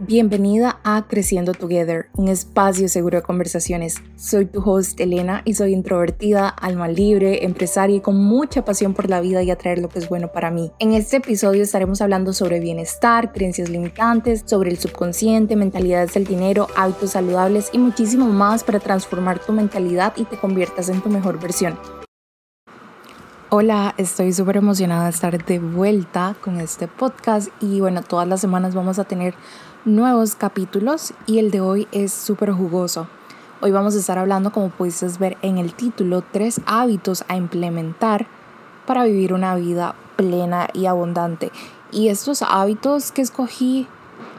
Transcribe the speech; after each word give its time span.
Bienvenida 0.00 0.78
a 0.84 1.08
Creciendo 1.08 1.54
Together, 1.54 2.06
un 2.14 2.28
espacio 2.28 2.88
seguro 2.88 3.18
de 3.18 3.24
conversaciones. 3.24 3.96
Soy 4.14 4.46
tu 4.46 4.60
host 4.60 5.00
Elena 5.00 5.42
y 5.44 5.54
soy 5.54 5.72
introvertida, 5.72 6.48
alma 6.48 6.86
libre, 6.86 7.44
empresaria 7.44 7.96
y 7.96 8.00
con 8.00 8.16
mucha 8.16 8.64
pasión 8.64 8.94
por 8.94 9.10
la 9.10 9.20
vida 9.20 9.42
y 9.42 9.50
atraer 9.50 9.80
lo 9.80 9.88
que 9.88 9.98
es 9.98 10.08
bueno 10.08 10.30
para 10.30 10.52
mí. 10.52 10.70
En 10.78 10.92
este 10.92 11.16
episodio 11.16 11.64
estaremos 11.64 12.00
hablando 12.00 12.32
sobre 12.32 12.60
bienestar, 12.60 13.32
creencias 13.32 13.70
limitantes, 13.70 14.44
sobre 14.46 14.70
el 14.70 14.78
subconsciente, 14.78 15.56
mentalidades 15.56 16.14
del 16.14 16.26
dinero, 16.26 16.68
hábitos 16.76 17.10
saludables 17.10 17.70
y 17.72 17.78
muchísimo 17.78 18.26
más 18.26 18.62
para 18.62 18.78
transformar 18.78 19.40
tu 19.40 19.52
mentalidad 19.52 20.12
y 20.16 20.26
te 20.26 20.36
conviertas 20.36 20.90
en 20.90 21.00
tu 21.00 21.08
mejor 21.08 21.40
versión. 21.40 21.76
Hola, 23.50 23.94
estoy 23.96 24.34
súper 24.34 24.58
emocionada 24.58 25.04
de 25.04 25.10
estar 25.10 25.42
de 25.42 25.58
vuelta 25.58 26.36
con 26.42 26.60
este 26.60 26.86
podcast 26.86 27.48
y 27.62 27.80
bueno, 27.80 28.02
todas 28.02 28.28
las 28.28 28.42
semanas 28.42 28.74
vamos 28.74 28.98
a 28.98 29.04
tener 29.04 29.34
nuevos 29.84 30.34
capítulos 30.34 31.14
y 31.26 31.38
el 31.38 31.50
de 31.50 31.60
hoy 31.60 31.88
es 31.92 32.12
súper 32.12 32.52
jugoso. 32.52 33.06
Hoy 33.60 33.70
vamos 33.70 33.94
a 33.94 33.98
estar 33.98 34.18
hablando, 34.18 34.52
como 34.52 34.70
pudiste 34.70 35.06
ver 35.18 35.36
en 35.42 35.58
el 35.58 35.74
título, 35.74 36.22
tres 36.32 36.60
hábitos 36.66 37.24
a 37.28 37.36
implementar 37.36 38.26
para 38.86 39.04
vivir 39.04 39.32
una 39.32 39.54
vida 39.56 39.94
plena 40.16 40.68
y 40.72 40.86
abundante. 40.86 41.50
Y 41.90 42.08
estos 42.08 42.42
hábitos 42.42 43.12
que 43.12 43.22
escogí 43.22 43.86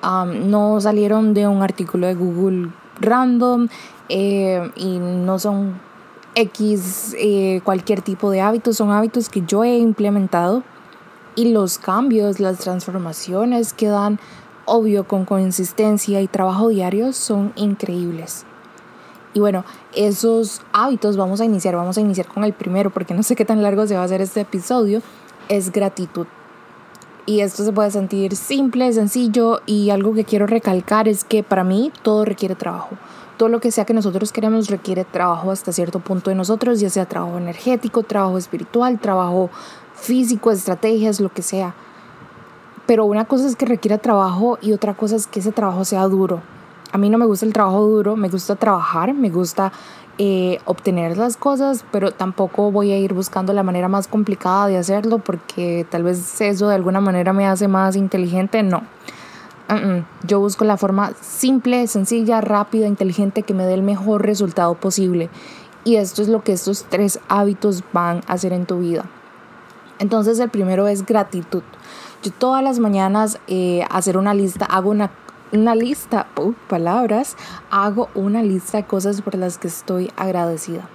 no 0.02 0.80
salieron 0.80 1.34
de 1.34 1.48
un 1.48 1.62
artículo 1.62 2.08
de 2.08 2.16
Google 2.16 2.70
random 3.00 3.68
eh, 4.08 4.72
y 4.76 4.98
no 5.00 5.40
son 5.40 5.80
X 6.36 7.16
eh, 7.18 7.62
cualquier 7.64 8.02
tipo 8.02 8.32
de 8.32 8.42
hábitos, 8.42 8.78
son 8.78 8.92
hábitos 8.92 9.30
que 9.30 9.42
yo 9.46 9.64
he 9.64 9.78
implementado 9.78 10.64
y 11.36 11.52
los 11.52 11.78
cambios, 11.78 12.40
las 12.40 12.60
transformaciones 12.60 13.74
que 13.74 13.88
dan 13.88 14.20
obvio, 14.70 15.08
con 15.08 15.26
consistencia 15.26 16.22
y 16.22 16.28
trabajo 16.28 16.70
diario, 16.70 17.12
son 17.14 17.52
increíbles. 17.56 18.46
Y 19.34 19.40
bueno, 19.40 19.64
esos 19.96 20.62
hábitos 20.72 21.18
vamos 21.18 21.42
a 21.42 21.46
iniciar, 21.46 21.76
vamos 21.76 21.98
a 21.98 22.02
iniciar 22.02 22.28
con 22.28 22.44
el 22.44 22.54
primero, 22.54 22.90
porque 22.90 23.14
no 23.14 23.24
sé 23.24 23.36
qué 23.36 23.46
tan 23.46 23.62
largo 23.62 23.86
se 23.86 23.96
va 23.96 24.02
a 24.02 24.06
hacer 24.06 24.22
este 24.22 24.42
episodio, 24.42 25.02
es 25.50 25.72
gratitud. 25.72 26.28
Y 27.26 27.42
esto 27.42 27.64
se 27.64 27.72
puede 27.72 27.92
sentir 27.92 28.36
simple, 28.36 28.92
sencillo 28.92 29.62
y 29.68 29.92
algo 29.92 30.16
que 30.16 30.24
quiero 30.24 30.48
recalcar 30.48 31.08
es 31.08 31.24
que 31.24 31.44
para 31.44 31.64
mí 31.64 31.92
todo 32.02 32.26
requiere 32.26 32.56
trabajo. 32.56 32.98
Todo 33.38 33.50
lo 33.50 33.60
que 33.60 33.72
sea 33.72 33.86
que 33.86 33.94
nosotros 33.94 34.32
queremos 34.32 34.68
requiere 34.68 35.06
trabajo 35.06 35.52
hasta 35.52 35.72
cierto 35.72 36.00
punto 36.00 36.32
de 36.32 36.36
nosotros, 36.36 36.80
ya 36.80 36.90
sea 36.90 37.06
trabajo 37.06 37.38
energético, 37.38 38.02
trabajo 38.02 38.38
espiritual, 38.38 39.00
trabajo 39.00 39.52
físico, 39.94 40.52
estrategias, 40.52 41.20
lo 41.20 41.30
que 41.30 41.44
sea. 41.44 41.76
Pero 42.90 43.06
una 43.06 43.26
cosa 43.26 43.46
es 43.46 43.56
que 43.56 43.68
requiera 43.68 44.00
trabajo 44.00 44.58
y 44.64 44.72
otra 44.72 44.96
cosa 44.96 45.16
es 45.16 45.28
que 45.28 45.42
ese 45.42 45.52
trabajo 45.52 45.86
sea 45.86 46.08
duro. 46.08 46.42
A 46.92 46.98
mí 46.98 47.12
no 47.12 47.20
me 47.20 47.28
gusta 47.28 47.46
el 47.46 47.54
trabajo 47.54 47.82
duro, 47.82 48.16
me 48.16 48.30
gusta 48.30 48.56
trabajar, 48.56 49.14
me 49.14 49.30
gusta 49.30 49.72
eh, 50.18 50.58
obtener 50.66 51.16
las 51.16 51.38
cosas, 51.38 51.86
pero 51.92 52.10
tampoco 52.10 52.72
voy 52.72 52.92
a 52.92 52.98
ir 52.98 53.14
buscando 53.14 53.54
la 53.54 53.62
manera 53.62 53.90
más 53.90 54.08
complicada 54.08 54.66
de 54.66 54.78
hacerlo 54.78 55.20
porque 55.20 55.86
tal 55.88 56.02
vez 56.02 56.42
eso 56.42 56.68
de 56.68 56.74
alguna 56.74 57.00
manera 57.00 57.32
me 57.32 57.46
hace 57.46 57.68
más 57.68 57.96
inteligente. 57.96 58.64
No. 58.64 58.82
Yo 60.26 60.40
busco 60.40 60.66
la 60.66 60.76
forma 60.76 61.14
simple, 61.22 61.86
sencilla, 61.86 62.42
rápida, 62.42 62.88
inteligente 62.88 63.44
que 63.44 63.54
me 63.54 63.68
dé 63.68 63.76
el 63.76 63.84
mejor 63.84 64.26
resultado 64.26 64.74
posible. 64.74 65.30
Y 65.84 65.98
esto 65.98 66.24
es 66.24 66.28
lo 66.28 66.44
que 66.44 66.54
estos 66.54 66.86
tres 66.90 67.20
hábitos 67.28 67.84
van 67.94 68.24
a 68.26 68.34
hacer 68.34 68.52
en 68.52 68.66
tu 68.66 68.80
vida. 68.80 69.06
Entonces 70.00 70.40
el 70.40 70.50
primero 70.50 70.88
es 70.88 71.06
gratitud. 71.06 71.62
Yo 72.22 72.32
todas 72.32 72.62
las 72.62 72.80
mañanas 72.80 73.40
eh, 73.48 73.86
hacer 73.90 74.18
una 74.18 74.34
lista, 74.34 74.66
hago 74.66 74.90
una, 74.90 75.10
una 75.54 75.74
lista, 75.74 76.28
uh, 76.38 76.52
palabras, 76.68 77.38
hago 77.72 78.10
una 78.14 78.44
lista 78.44 78.78
de 78.78 78.84
cosas 78.86 79.22
por 79.22 79.36
las 79.36 79.58
que 79.58 79.70
estoy 79.70 80.12
agradecida. 80.18 80.90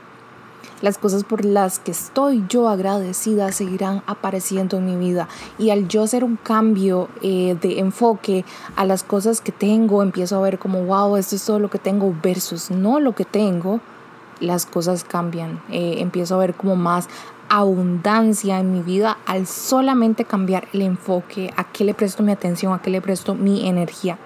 Las 0.83 0.99
cosas 0.99 1.25
por 1.25 1.47
las 1.47 1.79
que 1.79 1.93
estoy 1.93 2.45
yo 2.51 2.69
agradecida 2.69 3.53
seguirán 3.53 4.03
apareciendo 4.07 4.77
en 4.77 4.85
mi 4.85 4.97
vida. 4.97 5.29
Y 5.57 5.71
al 5.71 5.89
yo 5.89 6.03
hacer 6.03 6.25
un 6.25 6.37
cambio 6.37 7.09
eh, 7.23 7.57
de 7.59 7.79
enfoque 7.79 8.45
a 8.77 8.85
las 8.85 9.03
cosas 9.03 9.41
que 9.41 9.51
tengo, 9.51 10.03
empiezo 10.03 10.37
a 10.37 10.43
ver 10.43 10.59
como, 10.59 10.85
wow, 10.85 11.17
esto 11.17 11.37
es 11.37 11.45
todo 11.47 11.59
lo 11.59 11.71
que 11.71 11.79
tengo 11.79 12.15
versus 12.23 12.71
no 12.71 13.01
lo 13.01 13.15
que 13.15 13.25
tengo, 13.25 13.81
las 14.41 14.67
cosas 14.67 15.05
cambian. 15.05 15.63
Eh, 15.71 15.97
empiezo 16.01 16.35
a 16.35 16.39
ver 16.39 16.53
como 16.53 16.77
más 16.77 17.09
abundancia 17.59 18.59
en 18.59 18.73
mi 18.73 18.83
vida 18.83 19.19
al 19.27 19.47
solamente 19.47 20.25
cambiar 20.25 20.69
el 20.73 20.83
enfoque, 20.83 21.53
a 21.57 21.65
qué 21.65 21.85
le 21.85 21.95
presto 21.95 22.23
mi 22.23 22.33
atención, 22.33 22.73
a 22.73 22.83
qué 22.83 22.91
le 22.91 23.01
presto 23.01 23.35
mi 23.35 23.69
energía. 23.69 24.19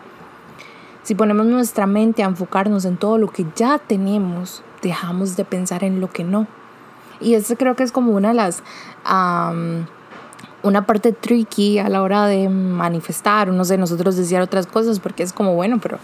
Si 1.02 1.14
ponemos 1.14 1.46
nuestra 1.46 1.86
mente 1.86 2.22
a 2.22 2.26
enfocarnos 2.26 2.84
en 2.84 2.96
todo 2.96 3.18
lo 3.18 3.28
que 3.28 3.46
ya 3.56 3.78
tenemos, 3.78 4.62
dejamos 4.82 5.36
de 5.36 5.44
pensar 5.44 5.84
en 5.84 6.00
lo 6.00 6.10
que 6.10 6.24
no. 6.24 6.46
Y 7.20 7.34
eso 7.34 7.56
creo 7.56 7.76
que 7.76 7.82
es 7.82 7.92
como 7.92 8.12
una 8.12 8.28
de 8.28 8.34
las... 8.34 8.62
una 10.62 10.86
parte 10.86 11.12
tricky 11.12 11.78
a 11.78 11.88
la 11.88 12.02
hora 12.02 12.26
de 12.26 12.48
manifestar, 12.48 13.48
o 13.48 13.52
no 13.52 13.64
sé, 13.64 13.78
nosotros 13.78 14.16
desear 14.16 14.42
otras 14.42 14.66
cosas, 14.66 15.00
porque 15.00 15.22
es 15.22 15.32
como, 15.32 15.54
bueno, 15.54 15.78
pero 15.80 15.98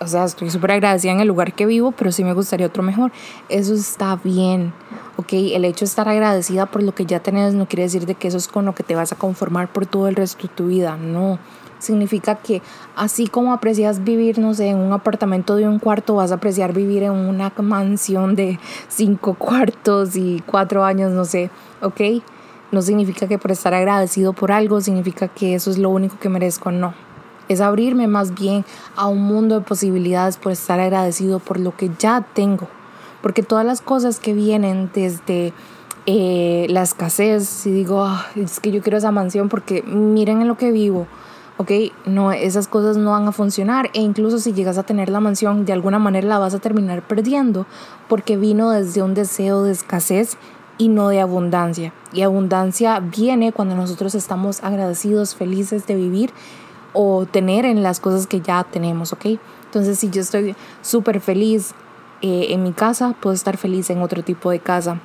o 0.00 0.06
sea, 0.06 0.24
estoy 0.24 0.50
súper 0.50 0.72
agradecida 0.72 1.12
en 1.12 1.20
el 1.20 1.28
lugar 1.28 1.54
que 1.54 1.66
vivo, 1.66 1.92
pero 1.92 2.12
sí 2.12 2.24
me 2.24 2.32
gustaría 2.32 2.66
otro 2.66 2.82
mejor. 2.82 3.12
Eso 3.48 3.74
está 3.74 4.16
bien, 4.22 4.72
¿ok? 5.16 5.32
El 5.32 5.64
hecho 5.64 5.84
de 5.84 5.88
estar 5.88 6.08
agradecida 6.08 6.66
por 6.66 6.82
lo 6.82 6.94
que 6.94 7.06
ya 7.06 7.20
tenés 7.20 7.54
no 7.54 7.66
quiere 7.66 7.84
decir 7.84 8.06
de 8.06 8.14
que 8.14 8.28
eso 8.28 8.36
es 8.36 8.48
con 8.48 8.64
lo 8.64 8.74
que 8.74 8.82
te 8.82 8.94
vas 8.94 9.12
a 9.12 9.16
conformar 9.16 9.72
por 9.72 9.86
todo 9.86 10.08
el 10.08 10.16
resto 10.16 10.42
de 10.42 10.54
tu 10.54 10.66
vida, 10.66 10.96
no. 10.96 11.38
Significa 11.78 12.36
que 12.36 12.62
así 12.96 13.26
como 13.26 13.52
aprecias 13.52 14.04
vivir, 14.04 14.38
no 14.38 14.54
sé, 14.54 14.68
en 14.68 14.78
un 14.78 14.92
apartamento 14.92 15.56
de 15.56 15.68
un 15.68 15.78
cuarto, 15.78 16.14
vas 16.16 16.32
a 16.32 16.36
apreciar 16.36 16.72
vivir 16.72 17.02
en 17.02 17.12
una 17.12 17.52
mansión 17.58 18.34
de 18.36 18.58
cinco 18.88 19.34
cuartos 19.34 20.16
y 20.16 20.42
cuatro 20.46 20.84
años, 20.84 21.12
no 21.12 21.24
sé, 21.24 21.50
¿ok? 21.82 22.22
No 22.72 22.82
significa 22.82 23.28
que 23.28 23.38
por 23.38 23.52
estar 23.52 23.74
agradecido 23.74 24.32
por 24.32 24.50
algo, 24.50 24.80
significa 24.80 25.28
que 25.28 25.54
eso 25.54 25.70
es 25.70 25.78
lo 25.78 25.90
único 25.90 26.18
que 26.18 26.28
merezco, 26.28 26.72
no 26.72 27.03
es 27.48 27.60
abrirme 27.60 28.06
más 28.06 28.34
bien 28.34 28.64
a 28.96 29.06
un 29.06 29.22
mundo 29.22 29.56
de 29.56 29.60
posibilidades 29.64 30.36
por 30.36 30.52
estar 30.52 30.80
agradecido 30.80 31.38
por 31.38 31.60
lo 31.60 31.76
que 31.76 31.90
ya 31.98 32.24
tengo. 32.34 32.68
Porque 33.22 33.42
todas 33.42 33.64
las 33.64 33.80
cosas 33.80 34.18
que 34.18 34.34
vienen 34.34 34.90
desde 34.94 35.52
eh, 36.06 36.66
la 36.68 36.82
escasez, 36.82 37.48
si 37.48 37.70
digo, 37.70 38.04
ah, 38.04 38.26
es 38.36 38.60
que 38.60 38.70
yo 38.70 38.82
quiero 38.82 38.98
esa 38.98 39.10
mansión 39.10 39.48
porque 39.48 39.82
miren 39.82 40.42
en 40.42 40.48
lo 40.48 40.58
que 40.58 40.70
vivo, 40.70 41.06
¿ok? 41.56 41.70
No, 42.04 42.32
esas 42.32 42.68
cosas 42.68 42.98
no 42.98 43.12
van 43.12 43.26
a 43.26 43.32
funcionar 43.32 43.90
e 43.94 44.00
incluso 44.00 44.38
si 44.38 44.52
llegas 44.52 44.76
a 44.76 44.82
tener 44.82 45.08
la 45.08 45.20
mansión, 45.20 45.64
de 45.64 45.72
alguna 45.72 45.98
manera 45.98 46.28
la 46.28 46.38
vas 46.38 46.54
a 46.54 46.58
terminar 46.58 47.02
perdiendo 47.02 47.66
porque 48.08 48.36
vino 48.36 48.70
desde 48.70 49.02
un 49.02 49.14
deseo 49.14 49.62
de 49.62 49.72
escasez 49.72 50.36
y 50.76 50.88
no 50.88 51.08
de 51.08 51.20
abundancia. 51.20 51.92
Y 52.12 52.22
abundancia 52.22 53.00
viene 53.00 53.52
cuando 53.52 53.74
nosotros 53.74 54.14
estamos 54.14 54.62
agradecidos, 54.62 55.34
felices 55.34 55.86
de 55.86 55.94
vivir 55.94 56.30
o 56.94 57.26
tener 57.26 57.66
en 57.66 57.82
las 57.82 58.00
cosas 58.00 58.26
que 58.26 58.40
ya 58.40 58.64
tenemos, 58.64 59.12
¿ok? 59.12 59.26
Entonces, 59.66 59.98
si 59.98 60.08
yo 60.08 60.22
estoy 60.22 60.56
súper 60.80 61.20
feliz 61.20 61.74
eh, 62.22 62.46
en 62.50 62.62
mi 62.62 62.72
casa, 62.72 63.14
puedo 63.20 63.34
estar 63.34 63.58
feliz 63.58 63.90
en 63.90 64.00
otro 64.00 64.22
tipo 64.22 64.50
de 64.50 64.60
casa. 64.60 65.00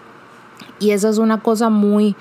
Y 0.80 0.92
esa 0.92 1.10
es 1.10 1.18
una 1.18 1.42
cosa 1.42 1.70
muy, 1.70 2.16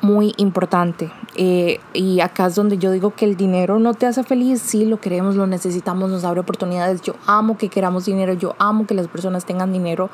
muy 0.00 0.34
importante. 0.36 1.12
Eh, 1.36 1.80
y 1.94 2.20
acá 2.20 2.46
es 2.46 2.56
donde 2.56 2.76
yo 2.76 2.90
digo 2.90 3.14
que 3.14 3.24
el 3.24 3.36
dinero 3.36 3.78
no 3.78 3.94
te 3.94 4.06
hace 4.06 4.24
feliz, 4.24 4.60
sí 4.60 4.84
lo 4.84 5.00
queremos, 5.00 5.36
lo 5.36 5.46
necesitamos, 5.46 6.10
nos 6.10 6.24
abre 6.24 6.40
oportunidades. 6.40 7.00
Yo 7.02 7.14
amo 7.26 7.56
que 7.56 7.68
queramos 7.68 8.04
dinero, 8.06 8.32
yo 8.34 8.56
amo 8.58 8.86
que 8.86 8.94
las 8.94 9.06
personas 9.06 9.46
tengan 9.46 9.72
dinero, 9.72 10.10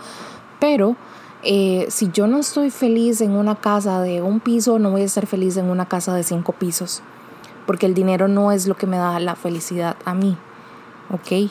pero 0.61 0.95
eh, 1.43 1.87
si 1.89 2.11
yo 2.13 2.27
no 2.27 2.39
estoy 2.39 2.71
feliz 2.71 3.23
en 3.23 3.31
una 3.31 3.55
casa 3.55 4.03
de 4.03 4.21
un 4.21 4.41
piso, 4.41 4.79
no 4.79 4.91
voy 4.91 5.03
a 5.03 5.07
estar 5.07 5.27
feliz 5.27 5.57
en 5.57 5.71
una 5.71 5.87
casa 5.87 6.15
de 6.15 6.23
cinco 6.23 6.53
pisos 6.53 7.03
porque 7.69 7.85
el 7.85 7.93
dinero 7.93 8.29
no 8.29 8.51
es 8.51 8.67
lo 8.67 8.79
que 8.79 8.87
me 8.87 8.97
da 8.97 9.21
la 9.21 9.37
felicidad 9.37 9.95
a 10.07 10.15
mí, 10.15 10.39
¿ok? 11.11 11.51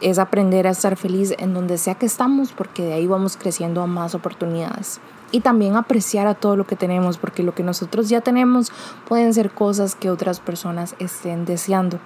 Es 0.00 0.18
aprender 0.18 0.66
a 0.66 0.70
estar 0.70 0.96
feliz 0.96 1.34
en 1.38 1.52
donde 1.52 1.76
sea 1.76 1.96
que 1.96 2.06
estamos, 2.06 2.52
porque 2.52 2.82
de 2.82 2.94
ahí 2.94 3.06
vamos 3.06 3.36
creciendo 3.36 3.82
a 3.82 3.86
más 3.86 4.14
oportunidades. 4.14 5.00
Y 5.32 5.40
también 5.40 5.76
apreciar 5.76 6.26
a 6.28 6.34
todo 6.34 6.56
lo 6.56 6.66
que 6.66 6.76
tenemos, 6.76 7.18
porque 7.18 7.42
lo 7.42 7.54
que 7.54 7.62
nosotros 7.62 8.08
ya 8.08 8.22
tenemos 8.22 8.72
pueden 9.06 9.34
ser 9.34 9.50
cosas 9.50 9.94
que 9.94 10.08
otras 10.08 10.40
personas 10.40 10.96
estén 10.98 11.44
deseando. 11.44 11.98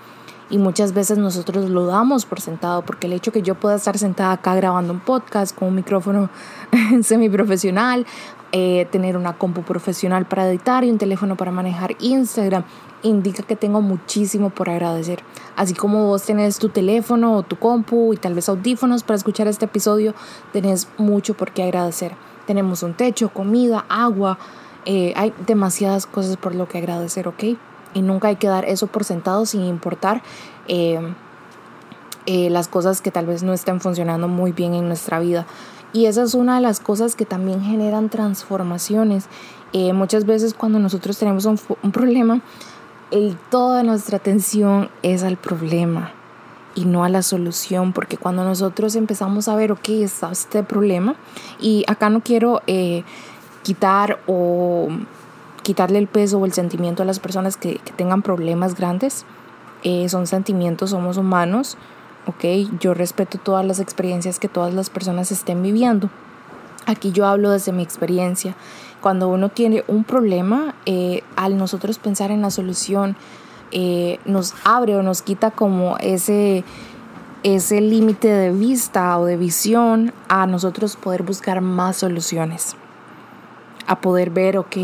Y 0.51 0.59
muchas 0.59 0.93
veces 0.93 1.17
nosotros 1.19 1.71
lo 1.71 1.87
damos 1.87 2.27
por 2.27 2.41
sentado, 2.41 2.83
porque 2.83 3.07
el 3.07 3.13
hecho 3.13 3.31
que 3.31 3.43
yo 3.43 3.55
pueda 3.55 3.77
estar 3.77 3.97
sentada 3.99 4.33
acá 4.33 4.57
grabando 4.57 4.93
un 4.93 4.99
podcast 4.99 5.57
con 5.57 5.69
un 5.69 5.77
micrófono 5.77 6.29
semiprofesional, 7.03 8.05
eh, 8.57 8.87
tener 8.93 9.17
una 9.17 9.33
compu 9.33 9.63
profesional 9.63 10.27
para 10.27 10.49
editar 10.49 10.85
y 10.85 10.91
un 10.91 10.97
teléfono 10.97 11.37
para 11.37 11.51
manejar 11.51 11.97
Instagram, 11.99 12.63
indica 13.05 13.43
que 13.43 13.55
tengo 13.55 13.81
muchísimo 13.81 14.51
por 14.51 14.69
agradecer. 14.69 15.23
Así 15.57 15.75
como 15.75 16.07
vos 16.07 16.25
tenés 16.25 16.59
tu 16.59 16.71
teléfono 16.71 17.37
o 17.37 17.43
tu 17.43 17.57
compu 17.57 18.13
y 18.13 18.17
tal 18.17 18.35
vez 18.35 18.49
audífonos 18.49 19.05
para 19.05 19.17
escuchar 19.17 19.47
este 19.47 19.67
episodio, 19.67 20.15
tenés 20.53 20.89
mucho 20.99 21.35
por 21.35 21.53
qué 21.53 21.63
agradecer. 21.63 22.17
Tenemos 22.47 22.83
un 22.83 22.95
techo, 22.95 23.29
comida, 23.29 23.85
agua, 23.89 24.39
eh, 24.87 25.13
hay 25.17 25.33
demasiadas 25.47 26.07
cosas 26.07 26.37
por 26.37 26.55
lo 26.55 26.67
que 26.67 26.79
agradecer, 26.79 27.29
¿ok? 27.29 27.45
Y 27.95 28.03
nunca 28.03 28.29
hay 28.29 28.37
que 28.37 28.49
dar 28.49 28.65
eso 28.65 28.87
por 28.87 29.05
sentado 29.05 29.47
sin 29.47 29.63
importar 29.63 30.23
eh, 30.67 30.99
eh, 32.27 32.51
las 32.51 32.69
cosas 32.69 33.01
que 33.01 33.11
tal 33.11 33.27
vez 33.27 33.43
no 33.43 33.53
estén 33.53 33.81
funcionando 33.81 34.29
muy 34.29 34.53
bien 34.53 34.75
en 34.75 34.89
nuestra 34.89 35.21
vida. 35.21 35.47
Y 35.93 36.07
esa 36.07 36.25
es 36.25 36.35
una 36.35 36.57
de 36.57 36.63
las 36.63 36.81
cosas 36.81 37.15
que 37.15 37.25
también 37.25 37.63
generan 37.63 38.09
transformaciones. 38.09 39.27
Muchas 39.93 40.25
veces 40.25 40.55
cuando 40.55 40.79
nosotros 40.79 41.19
tenemos 41.19 41.47
un 41.47 41.93
problema, 41.93 42.41
toda 43.51 43.83
nuestra 43.83 44.17
atención 44.17 44.91
es 45.03 45.23
al 45.23 45.37
problema 45.37 46.13
y 46.75 46.85
no 46.85 47.05
a 47.05 47.09
la 47.09 47.23
solución, 47.23 47.93
porque 47.93 48.17
cuando 48.17 48.45
nosotros 48.45 48.97
empezamos 48.97 49.49
a 49.49 49.55
ver, 49.55 49.73
ok, 49.73 49.89
está 49.91 50.33
este 50.33 50.63
problema, 50.63 51.15
y 51.61 51.85
acá 51.87 52.11
no 52.11 52.21
quiero 52.21 52.63
eh, 52.67 53.05
quitar 53.63 54.19
o 54.27 54.89
quitarle 55.63 55.99
el 55.99 56.09
peso 56.09 56.39
o 56.39 56.47
el 56.47 56.53
sentimiento 56.53 57.03
a 57.03 57.07
las 57.07 57.21
personas 57.21 57.57
que, 57.57 57.81
tengan 57.97 58.23
problemas 58.23 58.75
grandes, 58.75 59.25
eh, 59.85 60.09
son 60.09 60.27
sentimientos, 60.27 60.91
somos 60.91 61.17
humanos, 61.17 61.77
ok, 62.27 62.79
yo 62.81 62.95
respeto 62.95 63.39
todas 63.39 63.65
las 63.65 63.79
experiencias 63.79 64.39
que 64.39 64.49
todas 64.49 64.75
las 64.75 64.91
personas 64.91 65.31
estén 65.31 65.63
viviendo. 65.63 66.11
Aquí 66.87 67.13
yo 67.13 67.27
hablo 67.27 67.51
desde 67.51 67.73
mi 67.73 67.83
experiencia 67.83 68.55
cuando 69.05 69.29
uno 69.29 69.51
tiene 69.51 69.85
un 69.87 70.03
problema, 70.03 70.75
eh, 70.87 71.23
al 71.37 71.59
nosotros 71.59 71.99
pensar 71.99 72.31
en 72.31 72.41
la 72.41 72.51
solución, 72.51 73.17
eh, 73.71 74.19
nos 74.25 74.55
abre 74.65 74.97
o 74.97 75.03
nos 75.03 75.21
quita 75.21 75.51
como 75.51 75.99
ese, 75.99 76.65
ese 77.43 77.83
límite 77.83 78.29
de 78.29 78.51
vista 78.51 79.19
o 79.19 79.27
de 79.27 79.37
visión 79.37 80.15
a 80.29 80.47
nosotros 80.47 80.97
poder 80.97 81.23
buscar 81.23 81.61
más 81.61 81.97
soluciones. 81.97 82.77
A 83.87 84.01
poder 84.01 84.31
ver, 84.31 84.57
ok, 84.57 84.77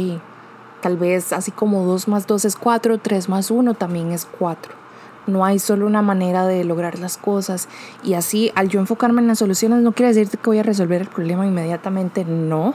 tal 0.82 0.98
vez 0.98 1.32
así 1.32 1.50
como 1.50 1.84
2 1.84 2.06
más 2.06 2.26
2 2.26 2.44
es 2.44 2.56
4, 2.56 2.98
3 2.98 3.30
más 3.30 3.50
1 3.50 3.72
también 3.72 4.12
es 4.12 4.26
4. 4.26 4.79
No 5.26 5.44
hay 5.44 5.58
solo 5.58 5.86
una 5.86 6.02
manera 6.02 6.46
de 6.46 6.64
lograr 6.64 6.98
las 6.98 7.16
cosas. 7.16 7.68
Y 8.02 8.14
así, 8.14 8.50
al 8.54 8.68
yo 8.68 8.80
enfocarme 8.80 9.20
en 9.20 9.28
las 9.28 9.38
soluciones, 9.38 9.82
no 9.82 9.92
quiere 9.92 10.14
decir 10.14 10.38
que 10.38 10.50
voy 10.50 10.58
a 10.58 10.62
resolver 10.62 11.02
el 11.02 11.08
problema 11.08 11.46
inmediatamente, 11.46 12.24
no 12.24 12.74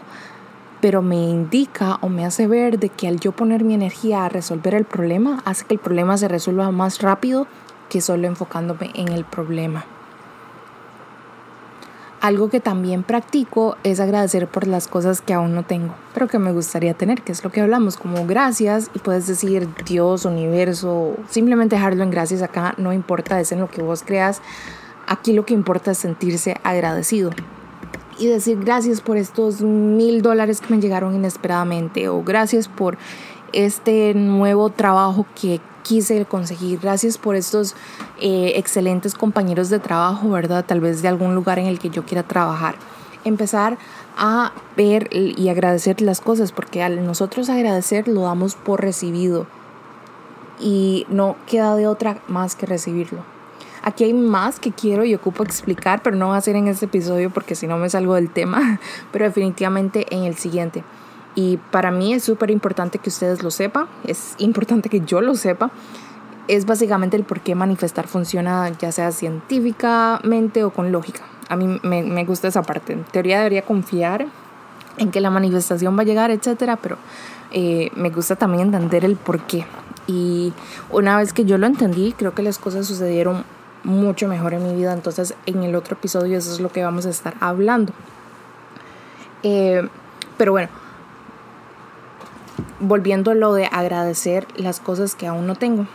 pero 0.82 1.02
me 1.02 1.16
indica 1.16 1.98
o 2.02 2.10
me 2.10 2.26
hace 2.26 2.46
ver 2.46 2.78
de 2.78 2.90
que 2.90 3.08
al 3.08 3.20
yo 3.20 3.32
poner 3.32 3.64
mi 3.64 3.74
energía 3.74 4.24
a 4.24 4.30
resolver 4.30 4.76
el 4.76 4.86
problema, 4.86 5.42
hace 5.44 5.66
que 5.66 5.74
el 5.74 5.80
problema 5.80 6.16
se 6.16 6.28
resuelva 6.28 6.70
más 6.70 7.02
rápido 7.02 7.48
que 7.90 8.02
solo 8.02 8.28
enfocándome 8.28 8.92
en 8.94 9.08
el 9.08 9.26
problema. 9.26 9.86
Algo 12.26 12.50
que 12.50 12.60
también 12.60 13.04
practico 13.04 13.78
es 13.84 14.00
agradecer 14.00 14.48
por 14.48 14.66
las 14.66 14.88
cosas 14.88 15.22
que 15.22 15.36
aún 15.36 15.54
no 15.54 15.62
tengo, 15.62 15.94
pero 16.12 16.28
que 16.28 16.40
me 16.40 16.54
gustaría 16.54 16.96
tener, 16.96 17.22
que 17.22 17.32
es 17.32 17.44
lo 17.44 17.52
que 17.52 17.62
hablamos, 17.62 17.98
como 17.98 18.26
gracias, 18.26 18.90
y 18.96 18.98
puedes 18.98 19.28
decir 19.28 19.70
Dios, 19.86 20.26
universo, 20.26 21.18
simplemente 21.30 21.76
dejarlo 21.76 22.02
en 22.02 22.10
gracias 22.10 22.42
acá, 22.42 22.74
no 22.80 22.94
importa, 22.94 23.40
es 23.40 23.52
en 23.52 23.60
lo 23.60 23.70
que 23.70 23.84
vos 23.84 24.02
creas, 24.04 24.42
aquí 25.06 25.34
lo 25.34 25.46
que 25.46 25.54
importa 25.54 25.92
es 25.92 26.00
sentirse 26.00 26.58
agradecido. 26.64 27.30
Y 28.18 28.26
decir 28.26 28.58
gracias 28.60 29.02
por 29.02 29.18
estos 29.18 29.62
mil 29.62 30.24
dólares 30.24 30.62
que 30.62 30.74
me 30.74 30.82
llegaron 30.82 31.14
inesperadamente 31.14 32.10
o 32.10 32.24
gracias 32.24 32.68
por 32.68 32.98
este 33.54 34.16
nuevo 34.16 34.72
trabajo 34.72 35.28
que 35.40 35.62
quise 35.86 36.26
conseguir, 36.26 36.80
gracias 36.80 37.18
por 37.20 37.36
estos 37.36 37.76
eh, 38.20 38.54
excelentes 38.56 39.14
compañeros 39.14 39.70
de 39.70 39.80
trabajo, 39.80 40.30
¿verdad? 40.30 40.66
Tal 40.66 40.82
vez 40.82 41.04
de 41.04 41.08
algún 41.08 41.36
lugar 41.36 41.60
en 41.60 41.68
el 41.68 41.78
que 41.78 41.92
yo 41.92 42.04
quiera 42.04 42.24
trabajar. 42.24 42.76
Empezar 43.24 43.78
a 44.18 44.52
ver 44.76 45.10
y 45.12 45.48
agradecer 45.50 46.02
las 46.02 46.22
cosas, 46.22 46.52
porque 46.52 46.82
al 46.82 47.06
nosotros 47.06 47.50
agradecer 47.50 48.08
lo 48.08 48.22
damos 48.22 48.56
por 48.56 48.82
recibido 48.82 49.46
y 50.60 51.06
no 51.10 51.36
queda 51.46 51.76
de 51.76 51.88
otra 51.88 52.18
más 52.28 52.56
que 52.56 52.66
recibirlo. 52.66 53.20
Aquí 53.84 54.04
hay 54.04 54.14
más 54.14 54.60
que 54.60 54.72
quiero 54.72 55.06
y 55.06 55.14
ocupo 55.14 55.44
explicar, 55.44 56.02
pero 56.02 56.16
no 56.16 56.30
va 56.30 56.38
a 56.38 56.42
ser 56.42 56.56
en 56.56 56.68
este 56.68 56.86
episodio 56.86 57.30
porque 57.30 57.54
si 57.54 57.68
no 57.68 57.78
me 57.78 57.90
salgo 57.90 58.16
del 58.16 58.32
tema, 58.32 58.80
pero 59.12 59.26
definitivamente 59.26 60.08
en 60.10 60.24
el 60.24 60.36
siguiente. 60.36 60.84
Y 61.36 61.58
para 61.58 61.92
mí 61.92 62.14
es 62.14 62.24
súper 62.24 62.50
importante 62.50 62.98
que 62.98 63.10
ustedes 63.10 63.44
lo 63.44 63.52
sepan, 63.52 63.88
es 64.06 64.36
importante 64.38 64.90
que 64.90 65.02
yo 65.02 65.22
lo 65.22 65.36
sepa. 65.36 65.70
Es 66.48 66.66
básicamente 66.66 67.18
el 67.18 67.24
por 67.24 67.42
qué 67.42 67.56
manifestar 67.56 68.08
funciona 68.08 68.70
ya 68.80 68.92
sea 68.92 69.12
científicamente 69.12 70.64
o 70.64 70.72
con 70.72 70.92
lógica. 70.92 71.24
A 71.50 71.56
mí 71.56 71.80
me, 71.84 72.04
me 72.04 72.24
gusta 72.24 72.48
esa 72.48 72.62
parte. 72.62 72.94
En 72.94 73.04
teoría 73.04 73.40
debería 73.40 73.64
confiar 73.64 74.28
en 74.98 75.12
que 75.12 75.22
la 75.22 75.30
manifestación 75.30 75.98
va 75.98 76.02
a 76.02 76.06
llegar, 76.06 76.32
etcétera, 76.32 76.78
pero 76.78 76.98
eh, 77.52 77.92
me 77.96 78.10
gusta 78.10 78.36
también 78.36 78.68
entender 78.68 79.06
el 79.06 79.16
por 79.16 79.42
qué. 79.42 79.66
Y 80.08 80.54
una 80.90 81.18
vez 81.18 81.34
que 81.34 81.46
yo 81.46 81.58
lo 81.58 81.68
entendí, 81.68 82.14
creo 82.14 82.34
que 82.34 82.44
las 82.44 82.60
cosas 82.60 82.86
sucedieron 82.86 83.44
mucho 83.84 84.28
mejor 84.28 84.54
en 84.54 84.64
mi 84.64 84.76
vida. 84.76 84.94
Entonces 84.94 85.36
en 85.46 85.64
el 85.64 85.76
otro 85.76 85.96
episodio 85.96 86.38
eso 86.38 86.52
es 86.52 86.60
lo 86.60 86.70
que 86.70 86.84
vamos 86.84 87.06
a 87.06 87.10
estar 87.10 87.36
hablando. 87.40 87.94
Eh, 89.44 89.88
pero 90.38 90.52
bueno, 90.52 90.70
volviendo 92.80 93.32
a 93.32 93.36
lo 93.36 93.54
de 93.54 93.66
agradecer 93.66 94.48
las 94.56 94.80
cosas 94.80 95.16
que 95.16 95.28
aún 95.28 95.48
no 95.48 95.56
tengo. 95.56 95.88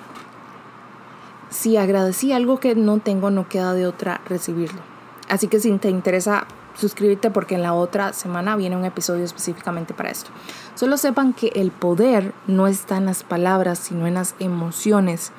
Si 1.50 1.76
agradecí 1.76 2.32
algo 2.32 2.60
que 2.60 2.74
no 2.74 2.98
tengo, 2.98 3.30
no 3.30 3.48
queda 3.48 3.74
de 3.74 3.86
otra 3.86 4.20
recibirlo. 4.28 4.80
Así 5.28 5.48
que 5.48 5.60
si 5.60 5.76
te 5.78 5.90
interesa, 5.90 6.46
suscríbete 6.74 7.30
porque 7.30 7.54
en 7.56 7.62
la 7.62 7.74
otra 7.74 8.12
semana 8.12 8.56
viene 8.56 8.76
un 8.76 8.84
episodio 8.84 9.24
específicamente 9.24 9.94
para 9.94 10.10
esto. 10.10 10.30
Solo 10.74 10.96
sepan 10.96 11.32
que 11.32 11.48
el 11.54 11.70
poder 11.70 12.32
no 12.46 12.66
está 12.66 12.96
en 12.96 13.06
las 13.06 13.22
palabras, 13.22 13.78
sino 13.78 14.06
en 14.06 14.14
las 14.14 14.34
emociones. 14.38 15.32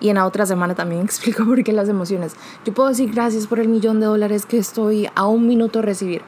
Y 0.00 0.08
en 0.08 0.16
la 0.16 0.26
otra 0.26 0.46
semana 0.46 0.74
también 0.74 1.02
explico 1.04 1.44
por 1.44 1.62
qué 1.62 1.72
las 1.72 1.88
emociones. 1.88 2.34
Yo 2.64 2.74
puedo 2.74 2.88
decir 2.88 3.12
gracias 3.12 3.46
por 3.46 3.60
el 3.60 3.68
millón 3.68 4.00
de 4.00 4.06
dólares 4.06 4.46
que 4.46 4.58
estoy 4.58 5.08
a 5.14 5.26
un 5.26 5.46
minuto 5.46 5.82
recibir. 5.82 6.22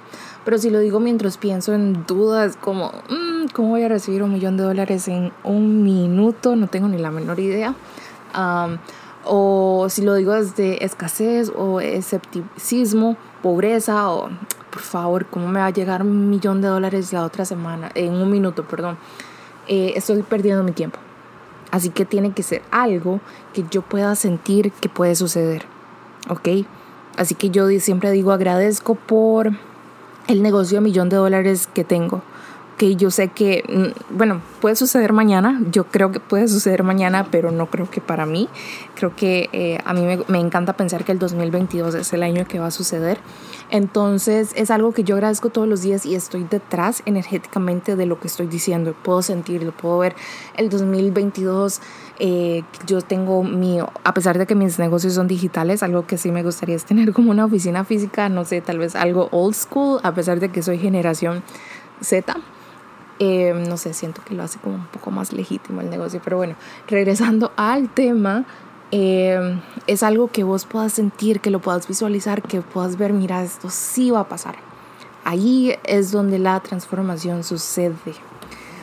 Pero 0.44 0.58
si 0.58 0.70
lo 0.70 0.78
digo 0.78 1.00
mientras 1.00 1.38
pienso 1.38 1.72
en 1.72 2.04
dudas 2.06 2.56
como, 2.60 2.92
mm, 3.08 3.33
¿cómo 3.52 3.70
voy 3.70 3.82
a 3.82 3.88
recibir 3.88 4.23
un 4.23 4.32
millón 4.32 4.56
de 4.56 4.64
dólares 4.64 5.08
en 5.08 5.32
un 5.43 5.82
minuto? 5.82 6.56
No 6.56 6.67
tengo 6.69 6.88
ni 6.88 6.99
la 6.99 7.11
menor 7.11 7.41
idea. 7.41 7.75
o 9.25 9.87
si 9.88 10.02
lo 10.02 10.14
digo 10.14 10.32
desde 10.32 10.85
escasez 10.85 11.50
o 11.55 11.81
escepticismo, 11.81 13.17
pobreza 13.43 14.11
o, 14.11 14.29
por 14.70 14.82
favor, 14.82 15.26
¿cómo 15.26 15.49
me 15.49 15.61
va 15.61 15.67
a 15.67 15.70
llegar 15.70 16.02
un 16.02 16.31
millón 16.31 16.61
de 16.61 16.69
dólares 16.69 17.12
la 17.12 17.25
otra 17.25 17.44
semana? 17.44 17.91
En 17.94 18.12
un 18.14 18.31
minuto, 18.31 18.64
perdón. 18.64 18.96
Eh, 19.67 19.93
estoy 19.97 20.23
perdiendo 20.23 20.62
mi 20.62 20.73
tiempo. 20.73 20.99
Así 21.70 21.90
que 21.90 22.05
tiene 22.05 22.32
que 22.32 22.43
ser 22.43 22.62
algo 22.70 23.20
que 23.52 23.64
yo 23.70 23.82
pueda 23.82 24.14
sentir 24.14 24.73
que 24.73 24.88
puede 24.88 25.14
suceder. 25.14 25.64
¿Ok? 26.29 26.67
Así 27.16 27.35
que 27.35 27.50
yo 27.50 27.68
siempre 27.80 28.11
digo 28.11 28.33
agradezco 28.33 28.95
por 28.95 29.52
el 30.26 30.42
negocio 30.42 30.78
de 30.78 30.83
millón 30.83 31.09
de 31.09 31.16
dólares 31.16 31.68
que 31.73 31.85
tengo 31.85 32.23
que 32.76 32.97
yo 32.97 33.11
sé 33.11 33.28
que, 33.28 33.62
mm, 33.69 34.16
bueno, 34.16 34.40
puede 34.61 34.76
suceder 34.76 35.12
mañana, 35.12 35.61
yo 35.71 35.85
creo 35.85 36.11
que 36.11 36.21
puede 36.21 36.49
suceder 36.49 36.83
mañana, 36.83 37.28
pero 37.31 37.50
no 37.50 37.66
creo 37.66 37.90
que 37.90 38.00
para 38.00 38.26
mí. 38.26 38.49
Creo 38.95 39.14
que 39.14 39.49
eh, 39.52 39.78
a 39.85 39.93
mí 39.95 40.02
me, 40.02 40.19
me, 40.28 40.40
encanta 40.40 40.73
pensar 40.75 41.04
que 41.04 41.12
el 41.12 41.19
2022 41.19 41.95
es 41.95 42.12
el 42.12 42.23
año 42.23 42.47
que 42.47 42.59
va 42.59 42.66
a 42.66 42.71
suceder. 42.71 43.19
Entonces 43.71 44.52
es 44.57 44.71
algo 44.71 44.93
que 44.93 45.04
yo 45.04 45.14
agradezco 45.16 45.50
todos 45.50 45.66
los 45.66 45.83
días 45.83 46.07
y 46.07 46.14
estoy 46.14 46.45
detrás 46.45 47.02
energéticamente 47.07 47.97
de 47.97 48.07
lo 48.07 48.21
que 48.21 48.28
estoy 48.28 48.47
diciendo. 48.47 48.95
Puedo 49.02 49.23
sentirlo, 49.23 49.73
puedo 49.73 49.99
ver 49.99 50.14
el 50.57 50.69
2022. 50.69 51.81
Eh, 52.19 52.62
yo 52.87 53.02
tengo 53.02 53.43
mi, 53.43 53.81
a 53.81 54.14
pesar 54.14 54.38
de 54.38 54.47
que 54.47 54.54
mis 54.54 54.78
negocios 54.78 55.14
son 55.14 55.26
digitales, 55.26 55.83
algo 55.83 56.07
que 56.07 56.19
sí 56.19 56.31
me 56.31 56.43
gustaría 56.43 56.76
es 56.76 56.85
tener 56.85 57.12
como 57.12 57.31
una 57.31 57.45
oficina 57.45 57.85
física, 57.85 58.28
no 58.28 58.45
sé, 58.45 58.61
tal 58.61 58.78
vez 58.78 58.95
algo 58.95 59.28
old 59.33 59.54
school, 59.54 60.00
a 60.02 60.14
pesar 60.14 60.40
de 60.40 60.50
que 60.50 60.62
soy 60.62 60.78
generación 60.78 61.43
Z. 62.00 62.37
Eh, 63.18 63.54
no 63.68 63.76
sé, 63.76 63.94
siento 63.94 64.23
que 64.25 64.35
lo 64.35 64.42
hace 64.42 64.59
como 64.59 64.75
un 64.75 64.87
poco 64.87 65.11
más 65.11 65.33
legítimo 65.33 65.80
el 65.80 65.88
negocio, 65.88 66.21
pero 66.23 66.37
bueno, 66.37 66.56
regresando 66.88 67.52
al 67.56 67.88
tema, 67.88 68.44
eh, 68.90 69.61
es 69.87 70.02
algo 70.02 70.28
que 70.28 70.44
vos 70.44 70.66
puedas 70.66 70.92
sentir, 70.92 71.40
que 71.40 71.50
lo 71.50 71.61
puedas 71.61 71.87
visualizar, 71.88 72.42
que 72.42 72.61
puedas 72.61 72.97
ver, 72.97 73.12
mira, 73.12 73.42
esto 73.42 73.71
sí 73.71 74.11
va 74.11 74.21
a 74.21 74.28
pasar. 74.28 74.56
Ahí 75.25 75.75
es 75.85 76.12
donde 76.12 76.38
la 76.38 76.61
transformación 76.61 77.44
sucede. 77.44 77.94